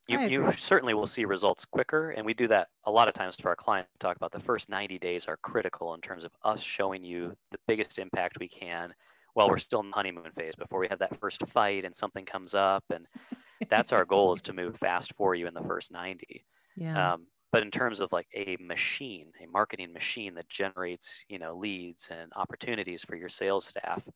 [0.08, 2.10] You, you certainly will see results quicker.
[2.10, 3.90] And we do that a lot of times for our clients.
[3.98, 7.58] Talk about the first 90 days are critical in terms of us showing you the
[7.66, 8.92] biggest impact we can
[9.34, 12.24] while we're still in the honeymoon phase before we have that first fight and something
[12.24, 12.84] comes up.
[12.92, 13.06] And
[13.70, 16.44] that's our goal is to move fast for you in the first 90.
[16.76, 17.12] Yeah.
[17.12, 21.56] Um, but in terms of like a machine, a marketing machine that generates, you know,
[21.56, 24.06] leads and opportunities for your sales staff,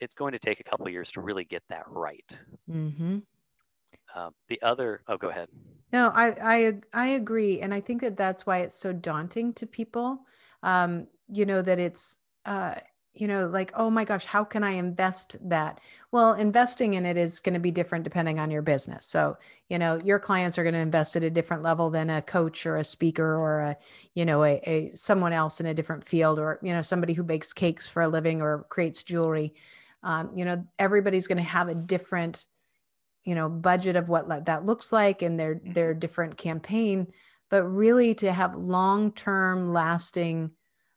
[0.00, 2.36] it's going to take a couple years to really get that right.
[2.70, 3.18] Mm-hmm.
[4.14, 5.48] Um, the other, oh, go ahead.
[5.92, 7.60] No, I, I, I agree.
[7.60, 10.20] And I think that that's why it's so daunting to people.
[10.62, 12.74] Um, you know, that it's, uh,
[13.14, 15.80] you know, like, oh my gosh, how can I invest that?
[16.12, 19.06] Well, investing in it is going to be different depending on your business.
[19.06, 19.38] So,
[19.70, 22.66] you know, your clients are going to invest at a different level than a coach
[22.66, 23.76] or a speaker or a,
[24.14, 27.22] you know, a, a someone else in a different field or, you know, somebody who
[27.22, 29.54] bakes cakes for a living or creates jewelry.
[30.02, 32.46] Um, you know, everybody's going to have a different,
[33.26, 37.08] you know, budget of what that looks like and their their different campaign.
[37.50, 40.52] But really, to have long term, lasting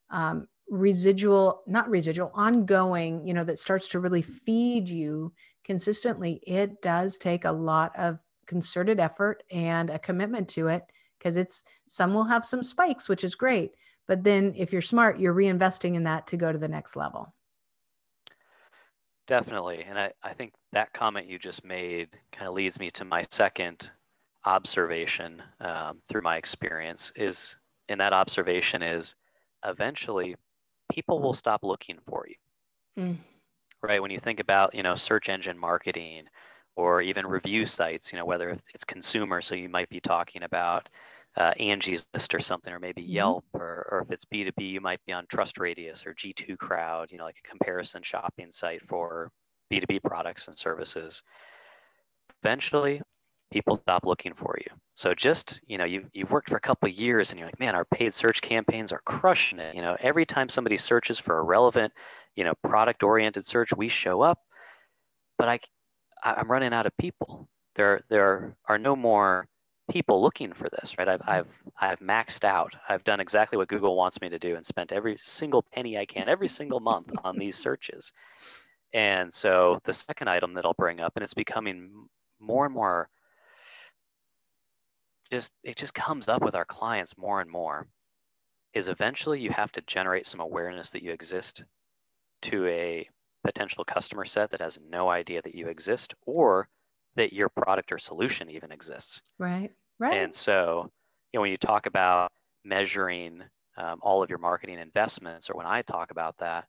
[0.09, 6.79] um, residual not residual ongoing you know that starts to really feed you consistently it
[6.81, 10.83] does take a lot of concerted effort and a commitment to it
[11.17, 13.71] because it's some will have some spikes which is great
[14.07, 17.33] but then if you're smart you're reinvesting in that to go to the next level
[19.29, 23.05] definitely and i, I think that comment you just made kind of leads me to
[23.05, 23.89] my second
[24.45, 27.55] observation um, through my experience is
[27.89, 29.15] and that observation is
[29.65, 30.35] eventually
[30.91, 33.03] people will stop looking for you.
[33.03, 33.17] Mm.
[33.81, 34.01] Right?
[34.01, 36.25] When you think about, you know, search engine marketing
[36.75, 40.89] or even review sites, you know, whether it's consumer, so you might be talking about
[41.39, 43.13] uh, Angie's List or something, or maybe mm-hmm.
[43.13, 47.17] Yelp, or, or if it's B2B, you might be on TrustRadius or G2 Crowd, you
[47.17, 49.31] know, like a comparison shopping site for
[49.71, 51.23] B2B products and services.
[52.43, 53.01] Eventually,
[53.51, 54.71] people stop looking for you.
[54.95, 57.59] So just, you know, you, you've worked for a couple of years and you're like,
[57.59, 59.75] man, our paid search campaigns are crushing it.
[59.75, 61.93] You know, every time somebody searches for a relevant,
[62.35, 64.39] you know, product oriented search, we show up,
[65.37, 65.59] but I,
[66.21, 67.47] I'm running out of people.
[67.75, 69.47] There, there are no more
[69.89, 71.07] people looking for this, right?
[71.07, 71.47] I've, I've,
[71.79, 72.75] I've maxed out.
[72.87, 76.05] I've done exactly what Google wants me to do and spent every single penny I
[76.05, 78.11] can every single month on these searches.
[78.93, 82.07] And so the second item that I'll bring up, and it's becoming
[82.39, 83.09] more and more
[85.31, 87.87] just it just comes up with our clients more and more
[88.73, 91.63] is eventually you have to generate some awareness that you exist
[92.41, 93.07] to a
[93.43, 96.67] potential customer set that has no idea that you exist or
[97.15, 99.21] that your product or solution even exists.
[99.37, 99.71] Right.
[99.99, 100.15] Right.
[100.17, 100.91] And so,
[101.31, 102.31] you know, when you talk about
[102.63, 103.43] measuring
[103.77, 106.67] um, all of your marketing investments, or when I talk about that,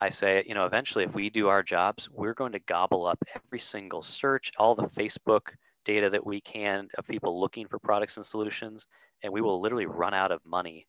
[0.00, 3.18] I say, you know, eventually, if we do our jobs, we're going to gobble up
[3.36, 8.16] every single search, all the Facebook data that we can of people looking for products
[8.16, 8.86] and solutions,
[9.22, 10.86] and we will literally run out of money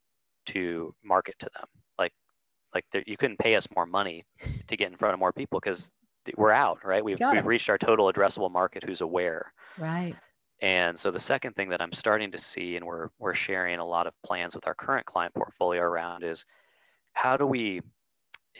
[0.47, 1.68] to market to them.
[1.99, 2.14] Like,
[2.74, 4.26] like you couldn't pay us more money
[4.68, 5.91] to get in front of more people because
[6.38, 7.03] we're out, right?
[7.03, 9.53] We've, we've reached our total addressable market who's aware.
[9.78, 10.18] Right.
[10.64, 13.86] And so the second thing that I'm starting to see, and we're we're sharing a
[13.86, 16.45] lot of plans with our current client portfolio around, is
[17.11, 17.82] how do we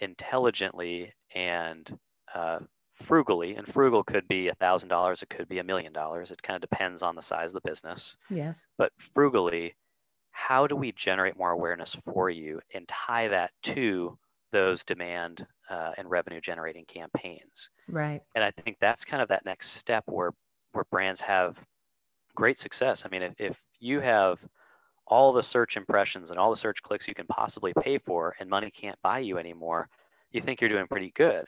[0.02, 1.98] intelligently and
[2.36, 2.60] uh,
[3.06, 6.30] frugally, and frugal could be a thousand dollars, it could be a million dollars.
[6.30, 8.18] It kind of depends on the size of the business.
[8.30, 8.68] Yes.
[8.78, 9.74] But frugally,
[10.32, 14.18] how do we generate more awareness for you and tie that to
[14.52, 17.70] those demand uh, and revenue generating campaigns?
[17.88, 18.22] Right.
[18.36, 20.32] And I think that's kind of that next step where
[20.74, 21.56] where brands have
[22.36, 23.04] great success.
[23.06, 24.40] I mean, if, if you have
[25.08, 28.50] all the search impressions and all the search clicks you can possibly pay for and
[28.50, 29.90] money can't buy you anymore,
[30.32, 31.48] you think you're doing pretty good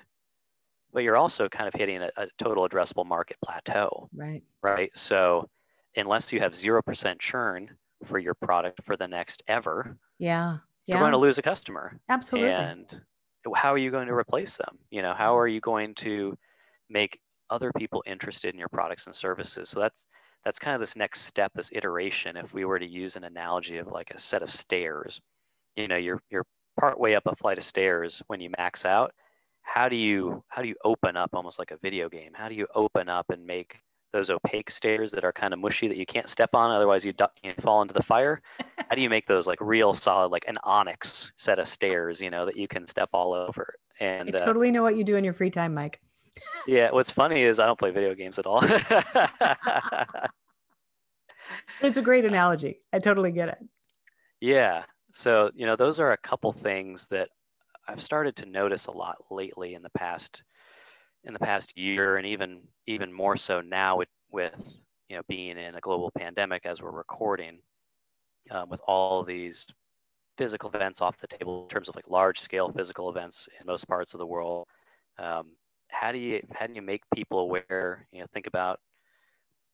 [0.96, 4.10] but you're also kind of hitting a, a total addressable market plateau.
[4.16, 4.42] Right.
[4.64, 4.92] Right.
[4.96, 5.50] So
[5.98, 7.70] unless you have 0% churn
[8.06, 10.58] for your product for the next ever, yeah.
[10.88, 12.00] You're going to lose a customer.
[12.10, 12.52] Absolutely.
[12.52, 13.02] And
[13.56, 14.78] how are you going to replace them?
[14.92, 16.38] You know, how are you going to
[16.90, 17.20] make
[17.50, 19.68] other people interested in your products and services?
[19.68, 20.06] So that's
[20.46, 22.38] that's kind of this next step, this iteration.
[22.38, 25.20] If we were to use an analogy of like a set of stairs,
[25.76, 26.46] you know, you're you're
[26.80, 29.12] part way up a flight of stairs when you max out,
[29.64, 32.32] how do you how do you open up almost like a video game?
[32.34, 33.80] How do you open up and make
[34.14, 37.12] those opaque stairs that are kind of mushy that you can't step on otherwise you,
[37.12, 38.42] du- you fall into the fire?
[38.90, 42.30] How do you make those like real solid like an onyx set of stairs you
[42.30, 43.74] know that you can step all over?
[44.00, 46.00] And i uh, totally uh, know what you do in your free time mike
[46.68, 48.64] yeah what's funny is i don't play video games at all.
[51.82, 52.80] It's a great analogy.
[52.92, 53.58] I totally get it.
[54.42, 54.84] Yeah
[55.14, 57.30] so you know those are a couple things that
[57.88, 60.42] I've started to notice a lot lately in the past
[61.24, 64.56] in the past year and even even more so now with with
[65.10, 67.60] you know, being in a global pandemic as we're recording,
[68.52, 69.68] um, with all these
[70.38, 73.88] physical events off the table in terms of like large scale physical events in most
[73.88, 74.68] parts of the world.
[75.18, 75.52] Um,
[76.00, 78.08] how do you how do you make people aware?
[78.12, 78.80] You know, think about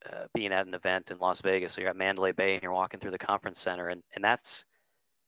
[0.06, 1.74] uh, being at an event in Las Vegas.
[1.74, 4.64] So you're at Mandalay Bay and you're walking through the conference center, and and that's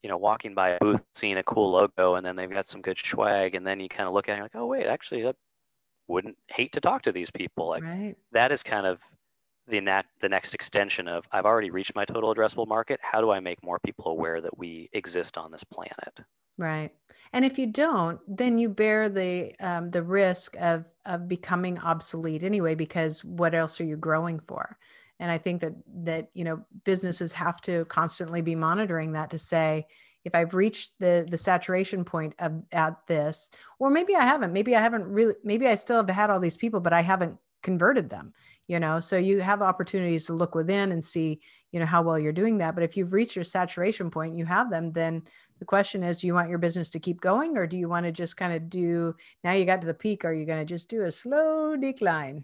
[0.02, 2.82] you know walking by a booth, seeing a cool logo, and then they've got some
[2.82, 5.24] good swag, and then you kind of look at it and like, oh wait, actually,
[5.24, 5.36] that
[6.08, 7.70] wouldn't hate to talk to these people.
[7.70, 8.16] Like right.
[8.32, 9.00] that is kind of
[9.68, 13.00] the nat- the next extension of I've already reached my total addressable market.
[13.02, 16.20] How do I make more people aware that we exist on this planet?
[16.58, 16.91] Right.
[17.34, 22.43] And if you don't, then you bear the um, the risk of of becoming obsolete
[22.43, 24.78] anyway, because what else are you growing for?
[25.20, 25.74] And I think that
[26.04, 29.88] that you know businesses have to constantly be monitoring that to say
[30.26, 33.49] if I've reached the the saturation point of at this,
[33.80, 36.58] or maybe I haven't, maybe I haven't really, maybe I still have had all these
[36.58, 38.34] people, but I haven't converted them
[38.68, 41.39] you know so you have opportunities to look within and see
[41.72, 44.45] you know how well you're doing that but if you've reached your saturation point you
[44.45, 45.24] have them then
[45.60, 48.06] the question is do you want your business to keep going or do you want
[48.06, 50.66] to just kind of do now you got to the peak are you going to
[50.66, 52.43] just do a slow decline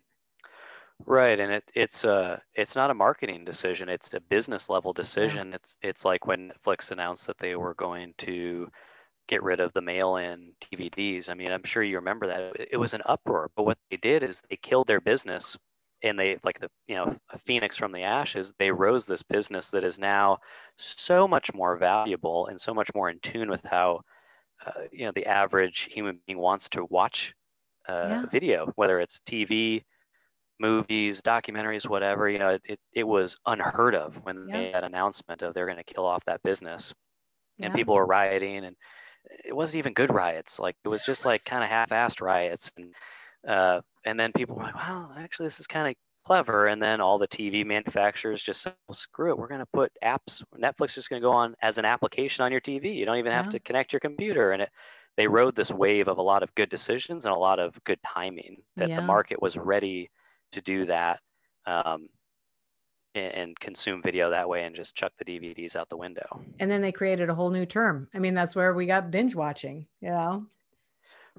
[1.05, 5.49] right and it, it's a it's not a marketing decision it's a business level decision
[5.49, 5.55] yeah.
[5.55, 8.67] it's it's like when netflix announced that they were going to
[9.29, 11.29] get rid of the mail-in DVDs.
[11.29, 12.67] I mean, I'm sure you remember that.
[12.71, 15.55] It was an uproar, but what they did is they killed their business
[16.03, 19.69] and they like the you know a phoenix from the ashes they rose this business
[19.69, 20.37] that is now
[20.77, 24.01] so much more valuable and so much more in tune with how
[24.65, 27.33] uh, you know the average human being wants to watch
[27.87, 28.25] uh, yeah.
[28.31, 29.83] video whether it's tv
[30.59, 34.55] movies documentaries whatever you know it, it was unheard of when yeah.
[34.55, 36.93] they made that announcement of they're going to kill off that business
[37.57, 37.65] yeah.
[37.65, 38.75] and people were rioting and
[39.45, 40.59] it wasn't even good riots.
[40.59, 42.93] Like it was just like kind of half-assed riots, and
[43.47, 47.01] uh, and then people were like, "Wow, actually, this is kind of clever." And then
[47.01, 50.43] all the TV manufacturers just said, well, "Screw it, we're going to put apps.
[50.57, 52.95] Netflix is going to go on as an application on your TV.
[52.95, 53.51] You don't even have yeah.
[53.51, 54.69] to connect your computer." And it,
[55.17, 57.99] they rode this wave of a lot of good decisions and a lot of good
[58.05, 58.95] timing that yeah.
[58.97, 60.09] the market was ready
[60.53, 61.19] to do that.
[61.65, 62.09] Um,
[63.15, 66.41] and consume video that way and just chuck the DVDs out the window.
[66.59, 68.07] And then they created a whole new term.
[68.13, 70.45] I mean, that's where we got binge watching, you know?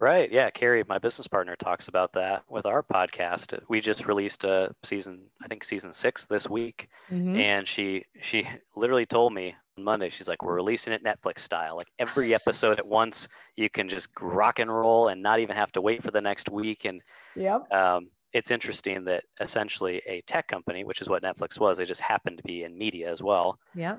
[0.00, 0.32] Right.
[0.32, 0.48] Yeah.
[0.48, 3.58] Kerry, my business partner, talks about that with our podcast.
[3.68, 6.88] We just released a season, I think season six this week.
[7.12, 7.36] Mm-hmm.
[7.36, 11.76] And she she literally told me on Monday, she's like, We're releasing it Netflix style.
[11.76, 15.70] Like every episode at once, you can just rock and roll and not even have
[15.72, 16.86] to wait for the next week.
[16.86, 17.02] And
[17.36, 17.70] yep.
[17.70, 22.00] Um, it's interesting that essentially a tech company, which is what Netflix was, they just
[22.00, 23.58] happened to be in media as well.
[23.74, 23.96] Yeah.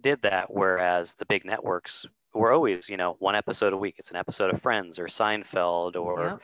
[0.00, 3.96] Did that, whereas the big networks were always, you know, one episode a week.
[3.98, 6.40] It's an episode of Friends or Seinfeld or yep.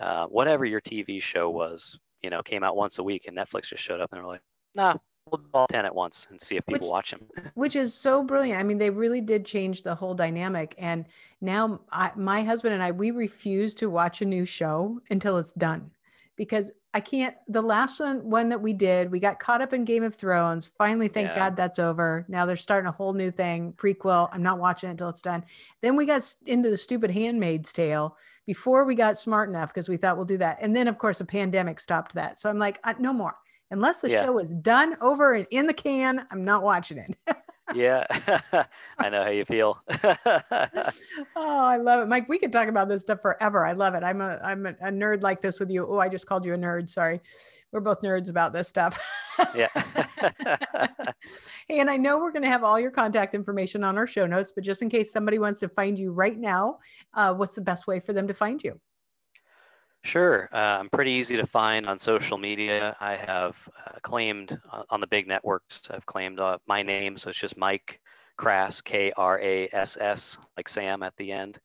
[0.00, 1.98] uh, whatever your TV show was.
[2.22, 4.40] You know, came out once a week, and Netflix just showed up and they're like,
[4.74, 4.94] "Nah,
[5.30, 7.20] we'll do all 10 at once and see if people which, watch them.
[7.54, 8.60] which is so brilliant.
[8.60, 10.74] I mean, they really did change the whole dynamic.
[10.78, 11.06] And
[11.40, 15.52] now I, my husband and I, we refuse to watch a new show until it's
[15.52, 15.90] done
[16.36, 17.34] because I can't.
[17.48, 20.66] The last one, one that we did, we got caught up in Game of Thrones.
[20.66, 21.34] Finally, thank yeah.
[21.34, 22.24] God that's over.
[22.28, 24.28] Now they're starting a whole new thing, prequel.
[24.32, 25.44] I'm not watching it until it's done.
[25.80, 28.16] Then we got into the stupid Handmaid's Tale
[28.46, 30.58] before we got smart enough because we thought we'll do that.
[30.60, 32.40] And then, of course, a pandemic stopped that.
[32.40, 33.34] So I'm like, no more.
[33.70, 34.24] Unless the yeah.
[34.24, 37.16] show is done, over, and in the can, I'm not watching it.
[37.74, 38.04] yeah,
[38.98, 39.78] I know how you feel.
[39.90, 40.86] oh,
[41.36, 42.28] I love it, Mike.
[42.28, 43.64] We could talk about this stuff forever.
[43.64, 44.02] I love it.
[44.02, 45.86] I'm a I'm a, a nerd like this with you.
[45.86, 46.90] Oh, I just called you a nerd.
[46.90, 47.20] Sorry,
[47.72, 49.00] we're both nerds about this stuff.
[49.54, 49.68] yeah.
[51.68, 54.26] hey, and I know we're going to have all your contact information on our show
[54.26, 56.78] notes, but just in case somebody wants to find you right now,
[57.14, 58.80] uh, what's the best way for them to find you?
[60.04, 60.50] Sure.
[60.52, 62.94] Uh, I'm pretty easy to find on social media.
[63.00, 67.16] I have uh, claimed uh, on the big networks, I've claimed uh, my name.
[67.16, 68.00] So it's just Mike
[68.36, 71.58] Krass, K R A S S, like Sam at the end.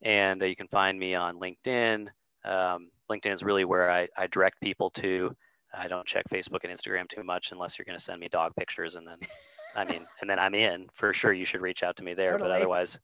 [0.00, 2.08] And uh, you can find me on LinkedIn.
[2.44, 5.36] Um, LinkedIn is really where I, I direct people to.
[5.74, 8.52] I don't check Facebook and Instagram too much unless you're going to send me dog
[8.56, 8.94] pictures.
[8.94, 9.18] And then,
[9.76, 11.34] I mean, and then I'm in for sure.
[11.34, 12.32] You should reach out to me there.
[12.32, 12.48] Totally.
[12.48, 12.98] But otherwise,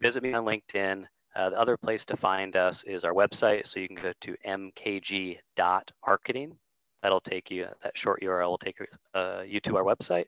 [0.00, 1.06] visit me on LinkedIn.
[1.36, 3.66] Uh, the other place to find us is our website.
[3.66, 6.56] So you can go to mkg.marketing.
[7.02, 8.78] That'll take you, that short URL will take
[9.14, 10.24] uh, you to our website.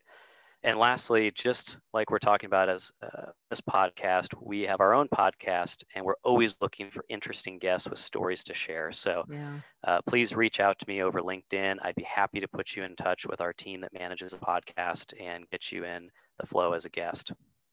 [0.63, 5.07] And lastly, just like we're talking about as uh, this podcast, we have our own
[5.07, 8.91] podcast and we're always looking for interesting guests with stories to share.
[8.91, 9.53] So yeah.
[9.87, 11.77] uh, please reach out to me over LinkedIn.
[11.81, 15.13] I'd be happy to put you in touch with our team that manages a podcast
[15.19, 17.31] and get you in the flow as a guest.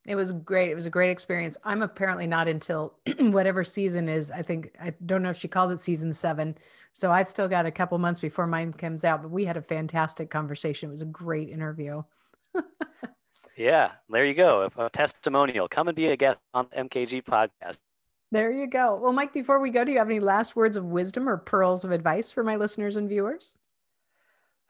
[0.09, 0.71] It was great.
[0.71, 1.59] It was a great experience.
[1.65, 4.31] I'm apparently not until whatever season is.
[4.31, 6.57] I think I don't know if she calls it season seven.
[6.95, 9.21] So I've still got a couple months before mine comes out.
[9.21, 10.89] But we had a fantastic conversation.
[10.89, 12.03] It was a great interview.
[13.59, 14.71] yeah, there you go.
[14.79, 15.69] A testimonial.
[15.69, 17.77] Come and be a guest on MKG podcast.
[18.33, 18.97] There you go.
[18.97, 21.85] Well, Mike, before we go, do you have any last words of wisdom or pearls
[21.85, 23.59] of advice for my listeners and viewers?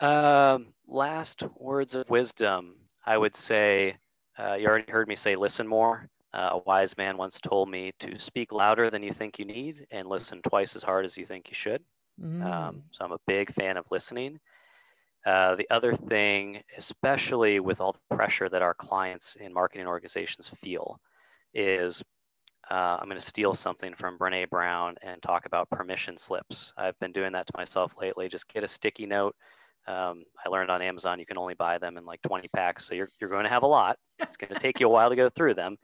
[0.00, 2.74] Um, last words of wisdom,
[3.06, 3.96] I would say
[4.38, 6.08] uh, you already heard me say listen more.
[6.34, 9.86] Uh, a wise man once told me to speak louder than you think you need
[9.90, 11.82] and listen twice as hard as you think you should.
[12.22, 12.44] Mm.
[12.44, 14.38] Um, so I'm a big fan of listening.
[15.26, 20.50] Uh, the other thing, especially with all the pressure that our clients in marketing organizations
[20.62, 21.00] feel,
[21.54, 22.02] is
[22.70, 26.72] uh, I'm going to steal something from Brene Brown and talk about permission slips.
[26.76, 28.28] I've been doing that to myself lately.
[28.28, 29.34] Just get a sticky note,
[29.88, 32.94] um, I learned on Amazon you can only buy them in like 20 packs, so
[32.94, 33.98] you're you're going to have a lot.
[34.18, 35.76] It's going to take you a while to go through them.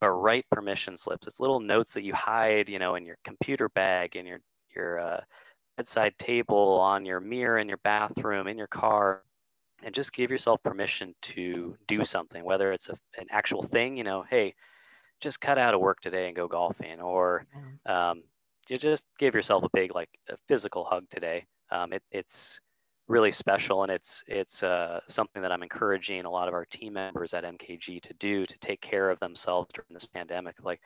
[0.00, 1.26] But write permission slips.
[1.26, 4.40] It's little notes that you hide, you know, in your computer bag, in your
[4.74, 5.20] your uh,
[5.76, 9.22] bedside table, on your mirror, in your bathroom, in your car,
[9.82, 12.44] and just give yourself permission to do something.
[12.44, 14.54] Whether it's a, an actual thing, you know, hey,
[15.20, 17.46] just cut out of work today and go golfing, or
[17.86, 18.22] um,
[18.68, 21.46] you just give yourself a big like a physical hug today.
[21.70, 22.60] Um, it, it's
[23.08, 26.92] really special and it's it's uh, something that i'm encouraging a lot of our team
[26.94, 30.56] members at mkg to do to take care of themselves during this pandemic.
[30.62, 30.80] Like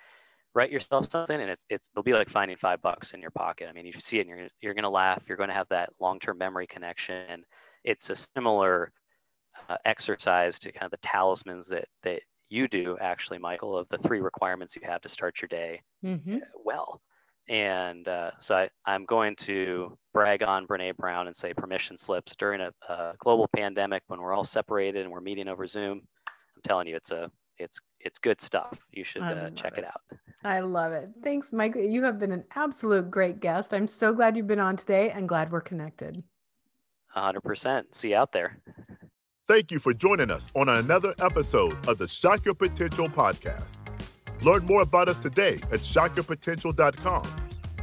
[0.54, 3.68] write yourself something and it's, it's it'll be like finding five bucks in your pocket.
[3.68, 5.68] I mean you see it and you're, you're going to laugh you're going to have
[5.70, 7.44] that long-term memory connection and
[7.84, 8.92] it's a similar
[9.68, 13.98] uh, exercise to kind of the talismans that that you do actually michael of the
[13.98, 16.38] three requirements you have to start your day mm-hmm.
[16.64, 17.00] well
[17.50, 22.36] and uh, so I, I'm going to brag on Brene Brown and say permission slips
[22.36, 26.00] during a, a, global pandemic when we're all separated and we're meeting over Zoom.
[26.28, 27.28] I'm telling you, it's a
[27.58, 28.78] it's it's good stuff.
[28.92, 29.80] You should uh, check it.
[29.80, 30.00] it out.
[30.44, 31.10] I love it.
[31.24, 31.74] Thanks, Mike.
[31.76, 33.74] You have been an absolute great guest.
[33.74, 36.22] I'm so glad you've been on today and glad we're connected.
[37.14, 37.92] 100%.
[37.92, 38.58] See you out there.
[39.48, 43.78] Thank you for joining us on another episode of the Shock Your Potential podcast.
[44.42, 47.26] Learn more about us today at shockyourpotential.com,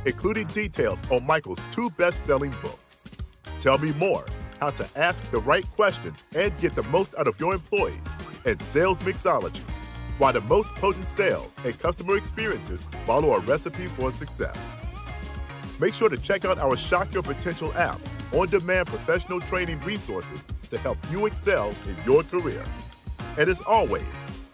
[0.05, 3.03] including details on Michael's two best selling books.
[3.60, 4.26] Tell me more
[4.60, 7.99] how to ask the right questions and get the most out of your employees
[8.45, 9.62] and sales mixology,
[10.18, 14.58] why the most potent sales and customer experiences follow a recipe for success.
[15.80, 17.99] Make sure to check out our Shock Your Potential app
[18.34, 22.64] on demand professional training resources to help you excel in your career.
[23.38, 24.03] And as always,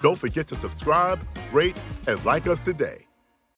[0.04, 1.78] don't forget to subscribe, rate,
[2.08, 3.08] and like us today.